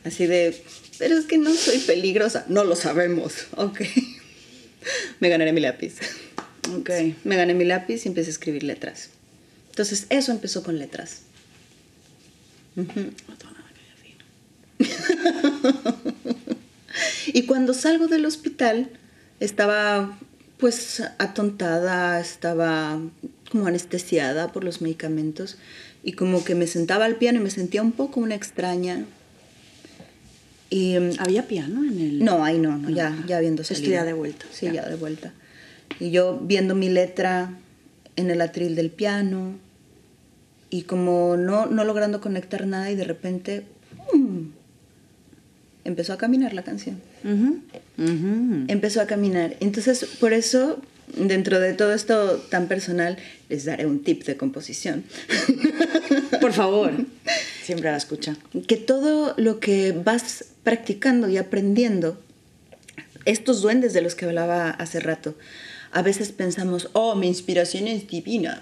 [0.03, 0.61] Así de,
[0.97, 2.45] pero es que no soy peligrosa.
[2.49, 3.47] No lo sabemos.
[3.57, 3.81] Ok.
[5.19, 5.95] Me ganaré mi lápiz.
[6.77, 6.89] Ok.
[7.25, 9.09] Me gané mi lápiz y empecé a escribir letras.
[9.69, 11.21] Entonces, eso empezó con letras.
[12.75, 13.11] No tengo
[13.53, 13.71] nada
[14.79, 15.48] que decir.
[17.33, 18.89] Y cuando salgo del hospital,
[19.39, 20.17] estaba
[20.57, 22.99] pues atontada, estaba
[23.51, 25.57] como anestesiada por los medicamentos
[26.03, 29.05] y como que me sentaba al piano y me sentía un poco una extraña.
[30.69, 32.23] Y, em, ¿Había piano en el...?
[32.23, 33.91] no, ahí no, no, ya, ya viendo salido.
[33.91, 34.45] ya de vuelta.
[34.51, 34.87] Sí, ya.
[34.87, 35.33] de vuelta.
[35.99, 37.51] Y yo viendo mi letra
[38.15, 39.53] en el atril del piano
[40.69, 43.63] y como no, no logrando conectar nada y de repente.
[45.85, 47.01] Empezó a caminar la canción.
[47.23, 47.59] Ujú.
[48.67, 49.55] Empezó a caminar.
[49.59, 50.81] Entonces, por eso,
[51.15, 53.17] dentro de todo esto tan personal,
[53.49, 55.03] les daré un tip de composición.
[56.41, 56.93] Por favor.
[57.63, 58.37] Siempre la escucha.
[58.67, 62.19] que todo lo que vas practicando y aprendiendo,
[63.25, 65.35] estos duendes de los que hablaba hace rato,
[65.91, 68.61] a veces pensamos, oh, mi inspiración es divina.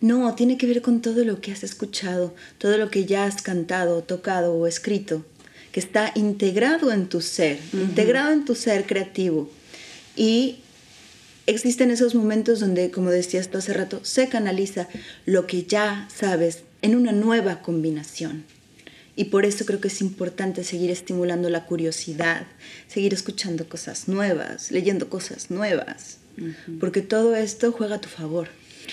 [0.00, 3.42] No, tiene que ver con todo lo que has escuchado, todo lo que ya has
[3.42, 5.24] cantado, tocado o escrito,
[5.72, 9.50] que está integrado en tu ser, integrado en tu ser creativo.
[10.16, 10.58] Y
[11.46, 14.88] existen esos momentos donde, como decías tú hace rato, se canaliza
[15.26, 18.44] lo que ya sabes en una nueva combinación.
[19.16, 22.46] Y por eso creo que es importante seguir estimulando la curiosidad,
[22.88, 26.18] seguir escuchando cosas nuevas, leyendo cosas nuevas,
[26.78, 28.48] porque todo esto juega a tu favor.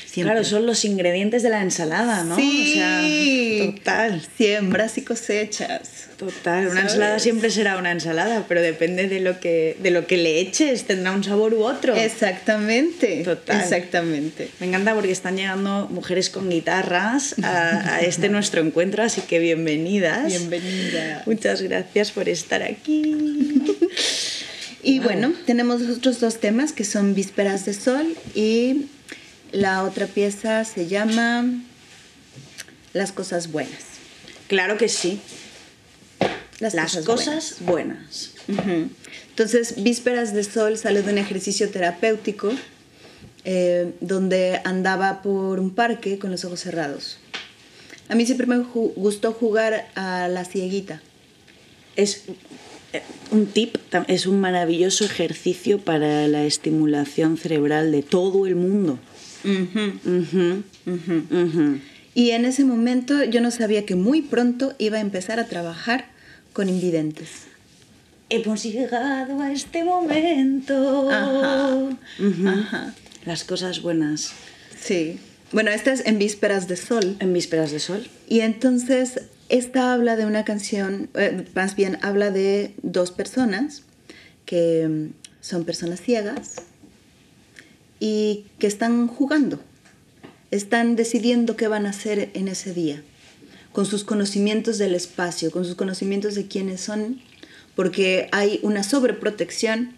[0.06, 0.34] Siempre.
[0.34, 2.36] Claro, son los ingredientes de la ensalada, ¿no?
[2.36, 4.22] Sí, O sea, total.
[4.38, 6.06] Siembras y cosechas.
[6.18, 6.84] Total, una ¿Sabes?
[6.94, 10.86] ensalada siempre será una ensalada, pero depende de lo que de lo que le eches,
[10.86, 11.96] tendrá un sabor u otro.
[11.96, 13.22] Exactamente.
[13.24, 13.62] Total.
[13.62, 14.50] Exactamente.
[14.60, 19.38] Me encanta porque están llegando mujeres con guitarras a, a este nuestro encuentro, así que
[19.38, 20.26] bienvenidas.
[20.28, 21.22] Bienvenida.
[21.28, 23.64] Muchas gracias por estar aquí.
[24.84, 25.08] Y Wow.
[25.08, 28.86] bueno, tenemos otros dos temas que son Vísperas de Sol y
[29.52, 31.46] la otra pieza se llama
[32.94, 33.84] Las cosas buenas.
[34.48, 35.20] Claro que sí.
[36.60, 38.32] Las, Las cosas, buenas.
[39.30, 42.52] Entonces, Vísperas de Sol sale de un ejercicio terapéutico
[43.46, 47.18] eh, donde andaba por un parque con los ojos cerrados.
[48.10, 51.02] A mí siempre me ju- gustó jugar a la cieguita.
[51.96, 52.24] Es
[52.94, 58.98] eh, un tip, es un maravilloso ejercicio para la estimulación cerebral de todo el mundo.
[59.48, 61.80] Ujú, ujú.
[62.14, 66.06] Y en ese momento yo no sabía que muy pronto iba a empezar a trabajar
[66.54, 67.46] con invidentes.
[68.30, 71.10] hemos llegado a este momento.
[71.10, 71.98] Ajá,
[72.48, 72.94] ajá.
[73.26, 74.34] Las cosas buenas
[74.80, 75.20] Sí.
[75.52, 77.16] Bueno, esta es En Vísperas de Sol.
[77.20, 78.08] en vísperas de sol.
[78.28, 83.84] Y entonces, esta habla de una canción, eh, más bien habla de dos personas
[84.46, 86.56] que mm, son personas ciegas
[88.00, 89.60] y que están jugando,
[90.52, 93.02] están decidiendo qué van a hacer en ese día,
[93.72, 97.22] con sus conocimientos del espacio, con sus conocimientos de quiénes son,
[97.76, 99.96] porque hay una sobreprotección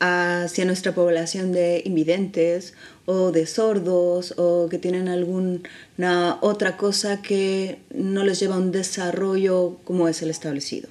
[0.00, 2.74] hacia nuestra población de invidentes
[3.06, 8.72] o de sordos o que tienen alguna otra cosa que no les lleva a un
[8.72, 10.88] desarrollo como es el establecido.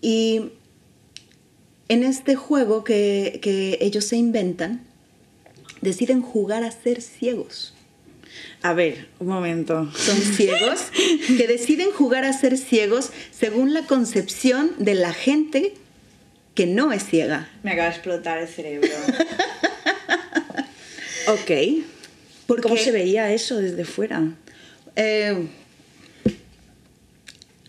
[0.00, 0.52] Y
[1.88, 4.86] en este juego que, que ellos se inventan,
[5.80, 7.74] deciden jugar a ser ciegos.
[8.62, 9.90] A ver, un momento.
[9.96, 10.80] Son ciegos
[11.26, 15.74] que deciden jugar a ser ciegos según la concepción de la gente
[16.54, 17.48] que no es ciega.
[17.62, 18.88] Me acaba de explotar el cerebro.
[21.28, 21.50] ok.
[22.46, 24.22] Porque- ¿Cómo se veía eso desde fuera?
[24.96, 25.48] Eh,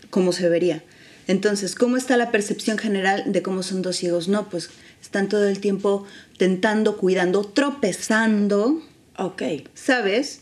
[0.10, 0.84] ¿Cómo se vería?
[1.28, 4.28] Entonces, ¿cómo está la percepción general de cómo son dos ciegos?
[4.28, 4.70] No, pues
[5.02, 6.06] están todo el tiempo
[6.38, 8.82] tentando, cuidando, tropezando,
[9.18, 9.44] Ok.
[9.74, 10.42] ¿sabes?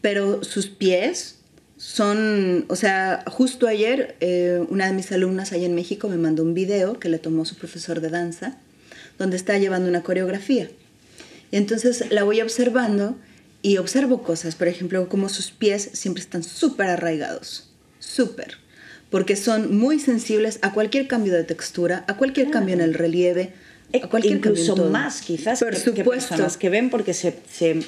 [0.00, 1.36] Pero sus pies
[1.76, 6.42] son, o sea, justo ayer eh, una de mis alumnas allá en México me mandó
[6.42, 8.58] un video que le tomó su profesor de danza,
[9.18, 10.70] donde está llevando una coreografía.
[11.50, 13.16] Y entonces la voy observando
[13.62, 18.58] y observo cosas, por ejemplo, como sus pies siempre están súper arraigados, súper,
[19.10, 23.52] porque son muy sensibles a cualquier cambio de textura, a cualquier cambio en el relieve,
[24.08, 27.80] cualquier cambio en Incluso más, quizás, Por que, que personas que ven porque se, se-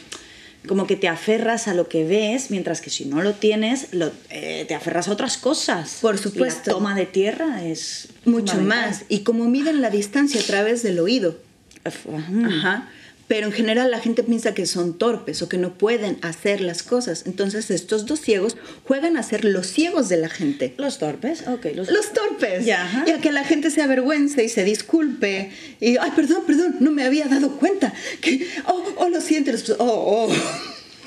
[0.66, 4.12] como que te aferras a lo que ves, mientras que si no lo tienes, lo-
[4.30, 5.98] eh, te aferras a otras cosas.
[6.00, 6.62] Por supuesto.
[6.70, 9.04] la toma de tierra es Mucho más.
[9.08, 11.38] Y como miden la distancia a través del oído.
[11.84, 12.88] Ajá.
[13.28, 16.82] Pero en general la gente piensa que son torpes o que no pueden hacer las
[16.82, 17.24] cosas.
[17.26, 20.74] Entonces estos dos ciegos juegan a ser los ciegos de la gente.
[20.76, 21.66] Los torpes, ok.
[21.74, 22.64] Los, Los torpes.
[22.64, 23.04] Ya.
[23.06, 25.50] Y a que la gente se avergüence y se disculpe.
[25.80, 27.92] Y, ay, perdón, perdón, no me había dado cuenta.
[28.20, 29.52] Que, oh, oh, lo siento.
[29.78, 30.32] Oh, oh.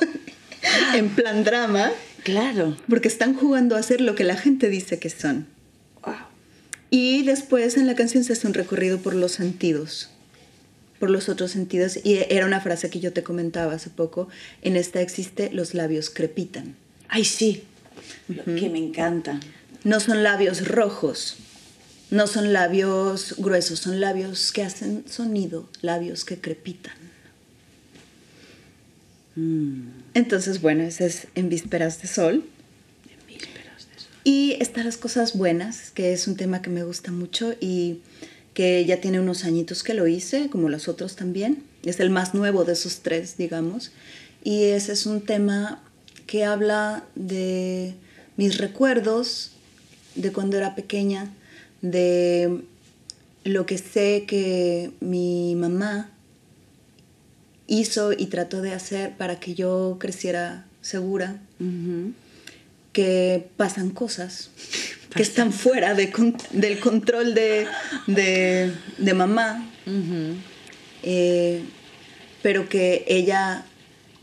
[0.95, 1.91] en plan drama.
[2.23, 2.75] Claro.
[2.89, 5.47] Porque están jugando a ser lo que la gente dice que son.
[6.03, 6.15] Wow.
[6.89, 10.09] Y después en la canción se hace un recorrido por los sentidos,
[10.99, 11.99] por los otros sentidos.
[12.03, 14.27] Y era una frase que yo te comentaba hace poco.
[14.61, 16.75] En esta existe los labios crepitan.
[17.07, 17.63] Ay, sí.
[18.27, 19.39] Lo Que me encanta.
[19.83, 21.37] No son labios rojos,
[22.09, 26.95] no son labios gruesos, son labios que hacen sonido, labios que crepitan.
[30.13, 32.45] Entonces, bueno, ese es En Vísperas de Sol.
[33.27, 34.09] Vísperas de sol.
[34.23, 37.99] Y están las cosas buenas, que es un tema que me gusta mucho y
[38.55, 41.61] que ya tiene unos añitos que lo hice, como los otros también.
[41.83, 43.91] Es el más nuevo de esos tres, digamos.
[44.43, 45.83] Y ese es un tema
[46.25, 47.93] que habla de
[48.37, 49.51] mis recuerdos
[50.15, 51.31] de cuando era pequeña,
[51.81, 52.61] de
[53.43, 56.09] lo que sé que mi mamá
[57.67, 61.41] hizo y trató de hacer para que yo creciera segura,
[62.93, 64.49] que pasan cosas
[65.15, 66.11] que están fuera de
[66.51, 67.67] del control de,
[68.07, 69.69] de- de mamá,
[71.03, 71.63] eh,
[72.41, 73.65] pero que ella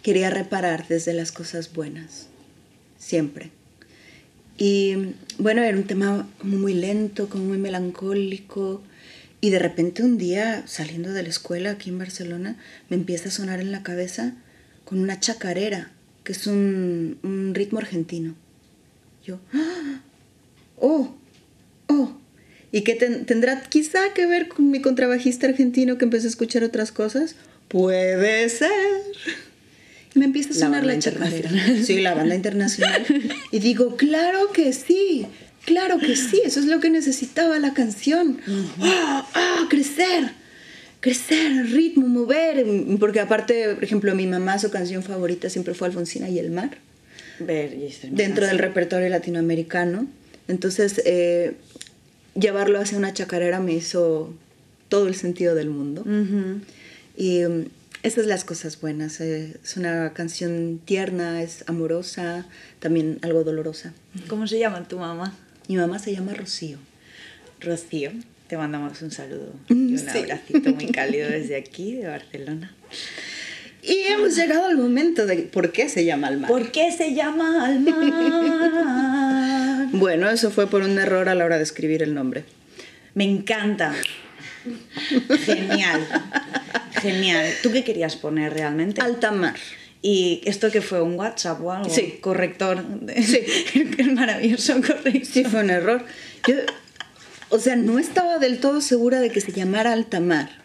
[0.02, 2.28] quería reparar desde las cosas buenas,
[2.98, 3.50] siempre.
[4.58, 8.82] Y bueno, era un tema como muy lento, como muy melancólico.
[9.40, 12.56] Y de repente un día, saliendo de la escuela aquí en Barcelona,
[12.88, 14.34] me empieza a sonar en la cabeza
[14.84, 15.90] con una chacarera,
[16.22, 18.34] que es un, un ritmo argentino.
[19.24, 20.00] Yo, ¡ah!
[20.78, 21.14] ¡Oh!
[21.88, 22.12] ¡oh!
[22.70, 26.90] ¿Y que tendrá quizá que ver con mi contrabajista argentino que empecé a escuchar otras
[26.90, 27.36] cosas?
[27.68, 28.70] Puede ser.
[30.14, 31.50] Y me empieza a La sonar banda la, chacarera.
[31.82, 33.04] Sí, la banda internacional.
[33.50, 35.26] Y digo, claro que sí,
[35.64, 38.40] claro que sí, eso es lo que necesitaba la canción.
[38.80, 39.26] ¡Ah!
[39.34, 39.66] ¡Ah!
[39.68, 40.32] crecer,
[41.00, 42.64] crecer, ritmo, mover.
[42.98, 46.78] Porque aparte, por ejemplo, mi mamá, su canción favorita siempre fue Alfonsina y el mar
[47.40, 50.06] Ver y dentro del repertorio latinoamericano.
[50.48, 51.54] Entonces, eh,
[52.34, 54.34] llevarlo hacia una chacarera me hizo
[54.88, 56.04] todo el sentido del mundo.
[57.16, 57.64] Y um,
[58.02, 59.20] esas son las cosas buenas.
[59.20, 62.46] eh, es una canción tierna, es amorosa,
[62.80, 63.92] también algo dolorosa.
[64.28, 65.36] ¿Cómo se llama tu mamá?
[65.68, 66.78] Mi mamá se llama Rocío.
[67.60, 68.10] Rocío.
[68.48, 70.18] Te mandamos un saludo y un Sí.
[70.18, 72.74] abracito muy cálido desde aquí, de Barcelona.
[73.82, 76.48] Y hemos llegado al momento de por qué se llama el mar.
[76.48, 79.88] ¿Por qué se llama al mar?
[79.92, 82.44] Bueno, eso fue por un error a la hora de escribir el nombre.
[83.14, 83.94] Me encanta.
[85.44, 86.06] Genial.
[87.02, 87.46] Genial.
[87.62, 89.02] ¿Tú qué querías poner realmente?
[89.02, 89.54] Alta mar.
[90.00, 91.90] ¿Y esto que fue un WhatsApp o algo?
[91.90, 92.18] Sí.
[92.20, 92.84] Corrector.
[93.22, 93.40] Sí.
[93.98, 95.28] es maravilloso, correcto.
[95.30, 96.04] Sí, fue un error.
[96.48, 96.54] Yo,
[97.50, 100.61] o sea, no estaba del todo segura de que se llamara alta mar,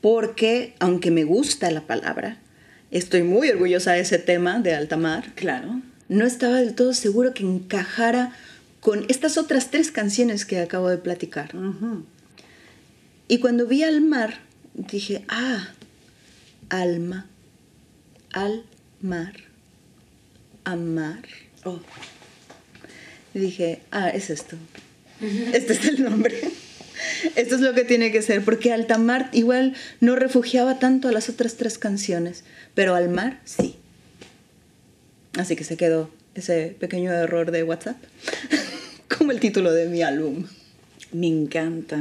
[0.00, 2.38] porque aunque me gusta la palabra,
[2.90, 5.80] estoy muy orgullosa de ese tema de alta mar, Claro.
[6.08, 8.32] no estaba del todo seguro que encajara
[8.80, 11.50] con estas otras tres canciones que acabo de platicar.
[13.28, 14.38] Y cuando vi al mar,
[14.74, 15.68] dije, ah,
[16.68, 17.26] alma,
[18.32, 18.64] al
[19.00, 19.34] mar,
[20.64, 21.22] amar.
[21.64, 21.80] Oh.
[23.34, 24.56] Y dije, ah, es esto.
[25.52, 26.36] Este es el nombre.
[27.36, 31.12] Esto es lo que tiene que ser, porque alta mar igual no refugiaba tanto a
[31.12, 32.44] las otras tres canciones,
[32.74, 33.76] pero al mar sí.
[35.38, 37.96] Así que se quedó ese pequeño error de WhatsApp,
[39.18, 40.46] como el título de mi álbum.
[41.12, 41.98] Me encanta,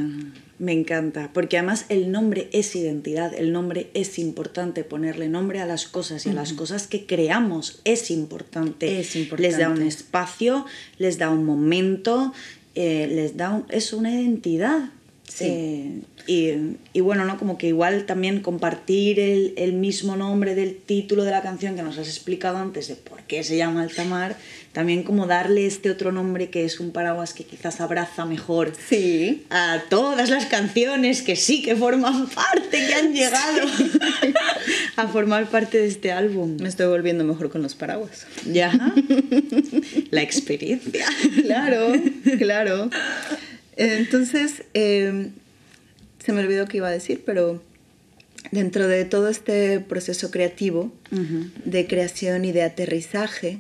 [0.58, 5.66] me encanta, porque además el nombre es identidad, el nombre es importante, ponerle nombre a
[5.66, 9.00] las cosas y a las cosas que creamos es importante.
[9.00, 9.50] Es importante.
[9.50, 10.66] Les da un espacio,
[10.98, 12.34] les da un momento,
[12.76, 14.90] eh, les da un- es una identidad.
[15.28, 15.46] Sí.
[15.48, 15.92] Eh,
[16.28, 16.52] y,
[16.94, 17.38] y bueno, ¿no?
[17.38, 21.84] Como que igual también compartir el, el mismo nombre del título de la canción que
[21.84, 24.36] nos has explicado antes de por qué se llama Altamar,
[24.72, 29.44] también como darle este otro nombre que es un paraguas que quizás abraza mejor Sí.
[29.50, 33.68] a todas las canciones que sí que forman parte, que han llegado
[34.96, 36.58] a formar parte de este álbum.
[36.60, 38.26] Me estoy volviendo mejor con los paraguas.
[38.52, 38.72] Ya,
[40.12, 41.06] la experiencia.
[41.44, 41.94] Claro,
[42.38, 42.90] claro.
[43.76, 45.30] Entonces, eh,
[46.24, 47.62] se me olvidó que iba a decir, pero
[48.52, 50.94] dentro de todo este proceso creativo
[51.66, 53.60] de creación y de aterrizaje,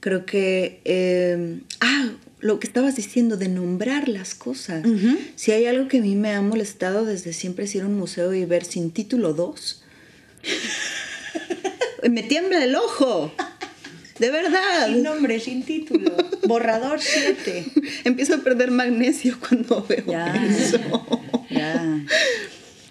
[0.00, 0.80] creo que...
[0.84, 2.10] eh, ah,
[2.40, 4.84] lo que estabas diciendo de nombrar las cosas.
[5.36, 7.96] Si hay algo que a mí me ha molestado desde siempre es ir a un
[7.96, 9.82] museo y ver sin título 2.
[12.10, 13.32] me tiembla el ojo.
[14.20, 14.86] De verdad.
[14.86, 16.12] Sin nombre, sin título.
[16.46, 17.64] Borrador 7.
[18.04, 20.34] Empiezo a perder magnesio cuando veo Ya.
[20.46, 20.78] eso.
[21.50, 22.00] Ya.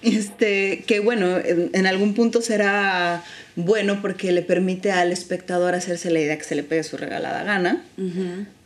[0.01, 3.23] Este, que bueno, en, en algún punto será
[3.55, 7.43] bueno porque le permite al espectador hacerse la idea que se le pegue su regalada
[7.43, 7.83] gana,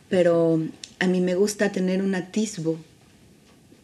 [0.08, 0.62] pero
[1.00, 2.78] a mí me gusta tener un atisbo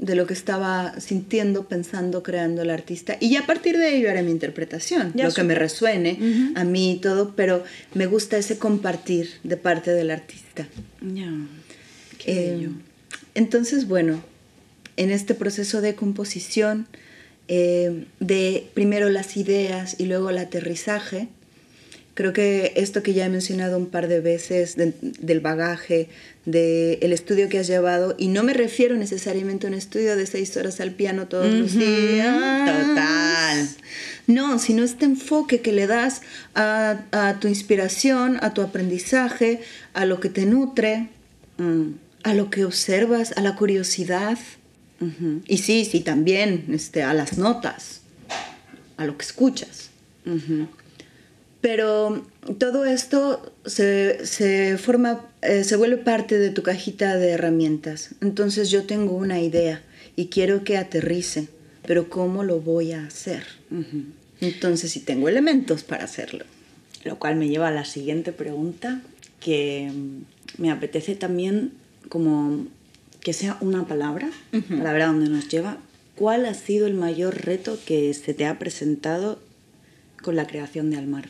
[0.03, 3.19] de lo que estaba sintiendo, pensando, creando el artista.
[3.21, 6.19] Y ya a partir de ello haré mi interpretación, Ya lo que me resuene
[6.57, 10.67] a mí y todo, pero me gusta ese compartir de parte del artista.
[11.03, 11.31] Ya.
[12.19, 12.71] Qué Eh, bello.
[13.35, 14.23] entonces, bueno,
[14.97, 16.87] en este proceso de composición,
[17.49, 21.29] eh, de primero las ideas y luego el aterrizaje,
[22.21, 26.11] creo que esto que ya he mencionado un par de veces de- del bagaje,
[26.45, 30.55] del estudio que has llevado, y no me refiero necesariamente a un estudio de seis
[30.59, 32.37] horas al piano todos los días.
[32.89, 33.69] total.
[34.27, 36.21] No, sino este enfoque que le das
[36.55, 39.61] a, a tu inspiración, a tu aprendizaje,
[39.95, 41.09] a lo que te nutre,
[41.57, 41.93] Mm.
[42.23, 44.37] a lo que observas, a la curiosidad.
[45.47, 48.03] Y sí, sí, también este, a las notas,
[48.99, 49.89] a lo que escuchas.
[50.27, 50.69] Ujú.
[51.61, 52.25] Pero
[52.59, 58.15] todo esto se, se forma, eh, se vuelve parte de tu cajita de herramientas.
[58.23, 59.83] Entonces yo tengo una idea
[60.17, 61.49] y quiero que aterrice,
[61.87, 63.45] pero ¿cómo lo voy a hacer?
[64.41, 66.45] Entonces sí tengo elementos para hacerlo.
[67.05, 69.03] Lo cual me lleva a la siguiente pregunta,
[69.39, 71.73] que mm, me apetece también
[72.09, 72.67] como
[73.21, 75.79] que sea una palabra, para ver a dónde nos lleva.
[76.17, 79.39] ¿Cuál ha sido el mayor reto que se te ha presentado
[80.23, 81.29] con la creación de Almar?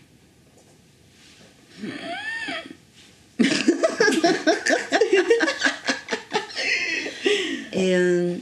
[7.72, 8.40] Eh,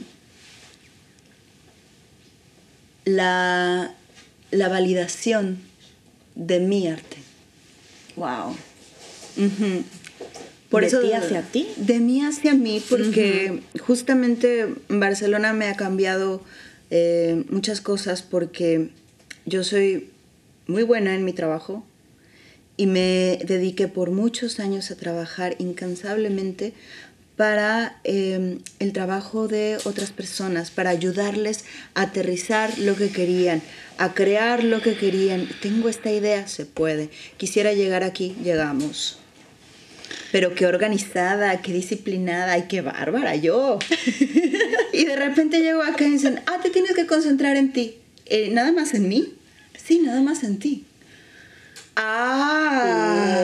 [3.05, 3.93] la,
[4.51, 5.59] la validación
[6.35, 7.17] de mi arte.
[8.15, 8.55] ¡Wow!
[10.69, 11.67] Por ¿De eso, ti hacia ti?
[11.77, 16.43] De mí hacia mí, porque justamente Barcelona me ha cambiado
[16.91, 18.89] eh, muchas cosas porque
[19.45, 20.09] yo soy
[20.67, 21.83] muy buena en mi trabajo
[22.79, 26.71] y me dediqué por muchos años a trabajar incansablemente
[27.35, 33.61] para eh, el trabajo de otras personas, para ayudarles a aterrizar lo que querían,
[33.97, 35.49] a crear lo que querían.
[35.61, 37.09] Tengo esta idea, se puede.
[37.35, 39.19] Quisiera llegar aquí, llegamos.
[40.31, 43.77] Pero qué organizada, qué disciplinada, ay, qué bárbara yo.
[44.93, 47.95] y de repente llego acá y dicen, ah, te tienes que concentrar en ti.
[48.27, 49.33] Eh, ¿Nada más en mí?
[49.75, 50.85] Sí, nada más en ti.
[52.01, 53.35] Ah.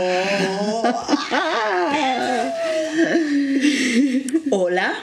[4.49, 4.93] Hola.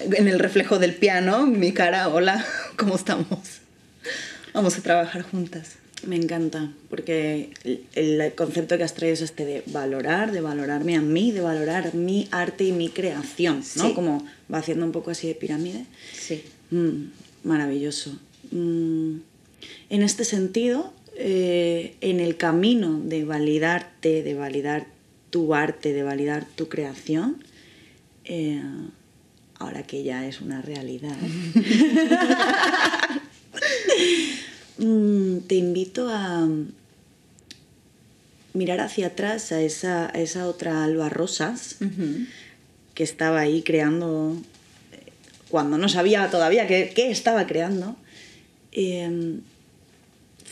[0.00, 2.44] en el reflejo del piano, mi cara, hola,
[2.76, 3.60] ¿cómo estamos?
[4.52, 5.76] Vamos a trabajar juntas.
[6.04, 7.50] Me encanta, porque
[7.94, 11.94] el, concepto que has traído es este de valorar, de valorarme a mí, de valorar
[11.94, 13.94] mi arte y mi creación, ¿no?
[13.94, 15.86] Como va haciendo un poco así de pirámide.
[16.12, 16.42] Sí.
[16.72, 17.12] Mm,
[17.44, 18.18] maravilloso.
[18.50, 19.18] Mm,
[19.90, 24.86] en este sentido, eh, en el camino de validarte, de validar
[25.30, 27.42] tu arte, de validar tu creación,
[28.24, 28.62] eh,
[29.58, 31.16] ahora que ya es una realidad,
[34.78, 36.48] mm, te invito a
[38.52, 41.76] mirar hacia atrás a esa, esa otra Alba Rosas
[42.94, 44.36] que estaba ahí creando
[44.92, 45.12] eh,
[45.48, 47.96] cuando no sabía todavía qué, estaba creando.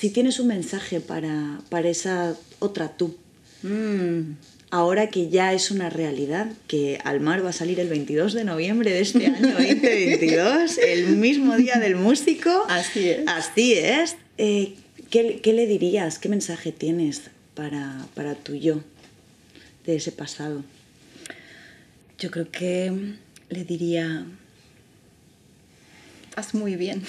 [0.03, 3.17] Si tienes un mensaje para, para esa otra tú,
[3.63, 4.33] mm.
[4.71, 8.91] ahora que ya es una realidad, que Almar va a salir el 22 de noviembre
[8.91, 12.51] de este año 2022, el mismo día del músico.
[12.69, 13.21] Así es.
[13.29, 14.17] Así es.
[14.39, 14.75] Eh,
[15.09, 16.19] ¿qué, ¿qué, le dirías?
[16.19, 17.23] ¿Qué mensaje tienes
[17.55, 18.81] para, para tu yo
[19.87, 20.65] de ese pasado?
[22.19, 22.93] Yo creo que
[23.51, 24.27] le diría,
[26.35, 27.05] vas muy bien.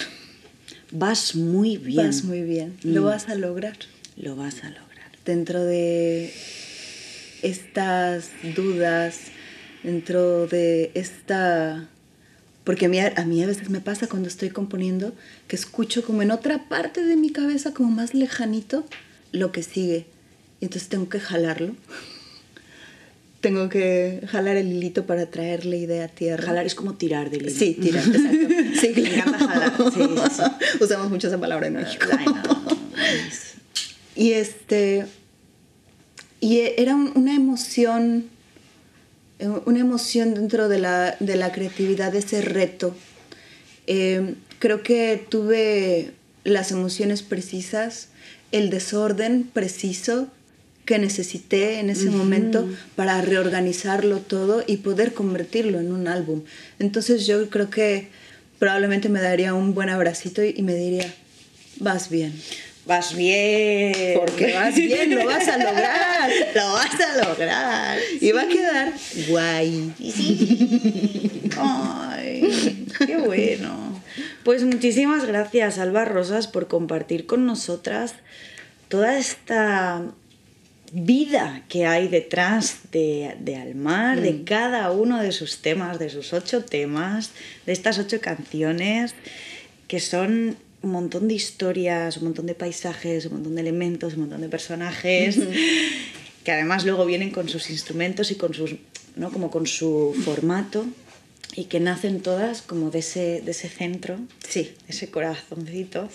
[0.96, 2.06] Vas muy bien.
[2.06, 2.78] Vas muy bien.
[2.84, 3.04] Lo mm.
[3.04, 3.76] vas a lograr.
[4.16, 5.10] Lo vas a lograr.
[5.24, 6.32] Dentro de
[7.42, 9.18] estas dudas,
[9.82, 11.88] dentro de esta...
[12.62, 15.12] Porque a mí, a mí a veces me pasa cuando estoy componiendo
[15.48, 18.86] que escucho como en otra parte de mi cabeza, como más lejanito,
[19.32, 20.06] lo que sigue.
[20.60, 21.74] Y entonces tengo que jalarlo
[23.44, 26.46] tengo que jalar el hilito para traer la idea a tierra.
[26.46, 27.50] Jalar es como tirar del hilo.
[27.50, 28.54] Sí, tirar, exacto.
[28.80, 29.74] Sí, me encanta jalar.
[29.92, 30.00] Sí,
[30.34, 30.42] sí.
[30.82, 32.06] Usamos mucho esa palabra en México.
[34.16, 35.04] y este.
[36.40, 38.30] Y era una emoción,
[39.66, 42.96] una emoción dentro de la, de la creatividad, de ese reto.
[43.86, 46.12] Eh, creo que tuve
[46.44, 48.08] las emociones precisas,
[48.52, 50.28] el desorden preciso
[50.84, 56.42] que necesité en ese momento para reorganizarlo todo y poder convertirlo en un álbum.
[56.78, 58.08] Entonces yo creo que
[58.58, 61.12] probablemente me daría un buen abracito y, me diría,
[61.80, 62.34] vas bien.
[62.86, 64.14] Vas bien.
[64.14, 66.30] Porque vas bien, lo vas a lograr.
[66.54, 67.98] lo vas a lograr.
[68.20, 68.92] Y va a quedar
[69.28, 69.92] guay.
[71.56, 74.02] Ay, qué bueno.
[74.44, 78.14] Pues muchísimas gracias, Alba Rosas, por compartir con nosotras
[78.88, 80.02] toda esta
[80.92, 84.44] vida que hay detrás de, de Almar, de mm.
[84.44, 87.30] cada uno de sus temas, de sus ocho temas,
[87.66, 89.14] de estas ocho canciones,
[89.88, 94.20] que son un montón de historias, un montón de paisajes, un montón de elementos, un
[94.20, 95.38] montón de personajes,
[96.44, 98.76] que además luego vienen con sus instrumentos y con sus,
[99.16, 99.30] ¿no?
[99.30, 100.84] como con su formato
[101.56, 104.72] y que nacen todas como de ese, de ese centro, sí.
[104.88, 106.08] ese corazoncito.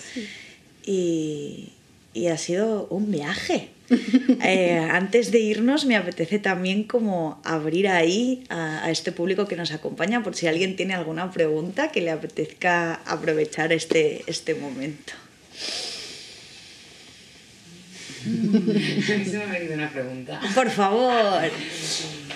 [0.86, 1.74] Y,
[2.14, 3.70] y ha sido un viaje.
[4.42, 9.72] Eh, antes de irnos me apetece también como abrir ahí a, este público que nos
[9.72, 15.14] acompaña por si alguien tiene alguna pregunta que le apetezca aprovechar este, este momento.
[18.24, 20.40] se me ha venido una pregunta.
[20.56, 21.52] Por favor.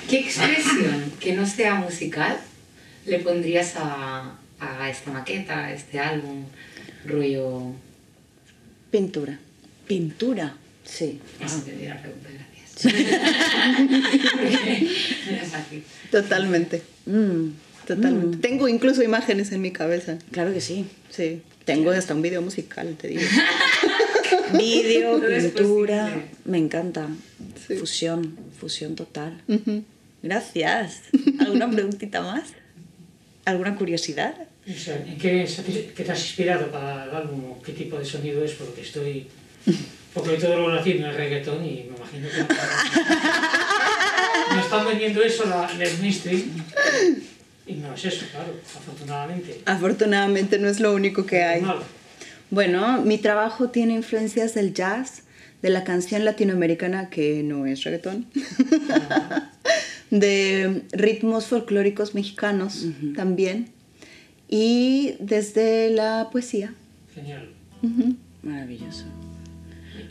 [0.10, 2.38] ¿Qué expresión que no sea musical
[3.06, 6.46] le pondrías a, a esta maqueta, a este álbum,
[7.06, 7.74] rollo...
[8.92, 9.40] Pintura.
[9.88, 10.56] Pintura.
[10.84, 11.22] Sí.
[11.40, 12.54] Eso la pregunta, gracias.
[16.12, 16.82] Totalmente.
[17.06, 17.50] Mm,
[17.88, 18.38] totalmente.
[18.38, 18.42] Mm.
[18.42, 20.18] Tengo incluso imágenes en mi cabeza.
[20.32, 20.86] Claro que sí.
[21.10, 21.42] Sí.
[21.66, 23.22] Tengo hasta un video musical, te digo.
[24.58, 26.26] Vídeo, pintura.
[26.46, 27.08] Me encanta.
[27.68, 29.42] Fusión, fusión total.
[30.22, 31.02] Gracias.
[31.40, 32.50] ¿Alguna preguntita más?
[33.46, 34.36] ¿Alguna curiosidad?
[34.66, 35.48] ¿En qué,
[35.96, 37.56] qué te has inspirado para el álbum?
[37.66, 38.54] ¿Qué tipo de sonido es?
[38.54, 39.28] Porque estoy
[40.14, 42.54] porque todo lo relaciono en el reggaetón y me imagino que
[44.56, 46.44] me están vendiendo eso la, el mainstream.
[47.66, 49.62] Y no es eso, claro, afortunadamente.
[49.66, 51.64] Afortunadamente no es lo único que hay.
[52.50, 55.24] Bueno, mi trabajo tiene influencias del jazz,
[55.62, 58.28] de la canción latinoamericana que no es reggaetón,
[60.12, 62.86] de ritmos folclóricos mexicanos
[63.16, 63.70] también,
[64.50, 66.74] y desde la poesía.
[67.16, 67.50] Genial.
[68.44, 69.06] Maravilloso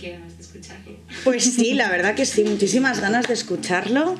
[0.00, 0.96] ganas de escucharlo.
[1.24, 4.16] Pues sí, la verdad que sí, muchísimas ganas de escucharlo.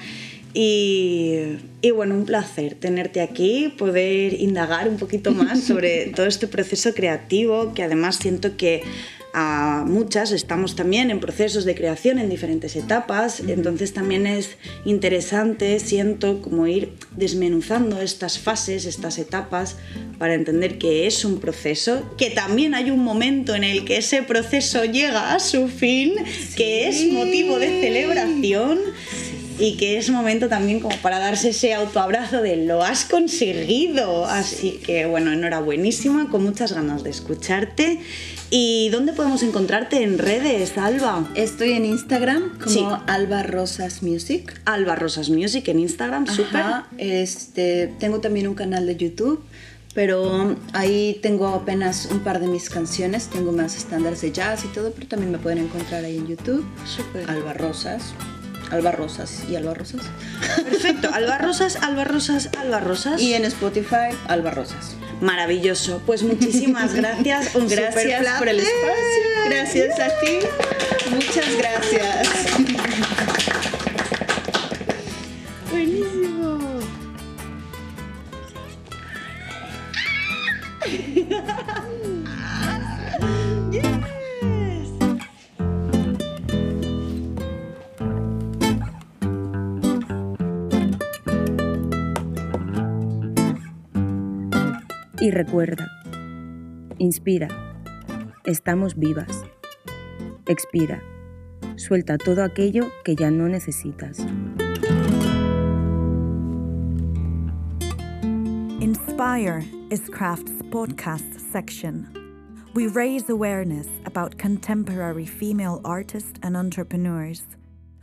[0.55, 6.47] Y, y, bueno, un placer tenerte aquí, poder indagar un poquito más sobre todo este
[6.47, 8.83] proceso creativo, que además siento que
[9.33, 10.33] a muchas.
[10.33, 16.67] Estamos también en procesos de creación en diferentes etapas, entonces también es interesante, siento, como
[16.67, 19.77] ir desmenuzando estas fases, estas etapas,
[20.19, 24.23] para entender que es un proceso, que también hay un momento en el que ese
[24.23, 26.15] proceso llega a su fin,
[26.57, 28.79] que es motivo de celebración
[29.59, 34.27] y que es momento también como para darse ese autoabrazo de lo has conseguido.
[34.27, 38.01] Así que bueno, enhorabuenísima, con muchas ganas de escucharte.
[38.55, 41.27] ¿Y dónde podemos encontrarte en redes, Alba?
[41.35, 42.87] Estoy en Instagram como Sí.
[43.07, 44.61] Alba Rosas Music.
[44.67, 46.63] Alba Rosas Music en Instagram, súper.
[46.99, 49.43] Este, tengo también un canal de YouTube,
[49.95, 53.29] pero ahí tengo apenas un par de mis canciones.
[53.29, 56.63] Tengo más estándares de jazz y todo, pero también me pueden encontrar ahí en YouTube.
[56.85, 57.31] Súper.
[57.31, 58.13] Alba Rosas.
[58.71, 60.03] Alba Rosas y Alba Rosas.
[60.63, 63.19] Perfecto, Alba Rosas, Alba Rosas, Alba Rosas.
[63.19, 64.95] Y en Spotify, Alba Rosas.
[65.23, 66.03] Maravilloso.
[66.05, 67.55] Pues muchísimas gracias.
[67.55, 69.23] Un Gracias por el espacio.
[69.47, 70.39] Gracias a ti.
[71.11, 72.29] Muchas gracias.
[75.71, 76.42] Buenísimo.
[95.23, 95.89] Y recuerda,
[96.99, 97.47] inspira,
[98.45, 99.45] estamos vivas.
[100.47, 101.01] Expira,
[101.77, 104.19] suelta todo aquello que ya no necesitas.
[108.81, 112.09] Inspire is Craft's podcast section.
[112.75, 117.45] We raise awareness about contemporary female artists and entrepreneurs.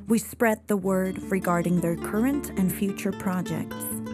[0.07, 4.08] We spread the word regarding their current and future projects.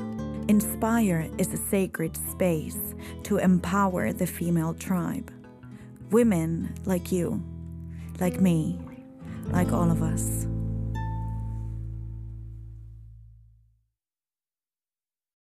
[0.47, 2.93] Inspire is a sacred space
[3.23, 5.31] to empower the female tribe.
[6.11, 7.43] Women like you,
[8.19, 8.79] like me,
[9.49, 10.45] like all of us.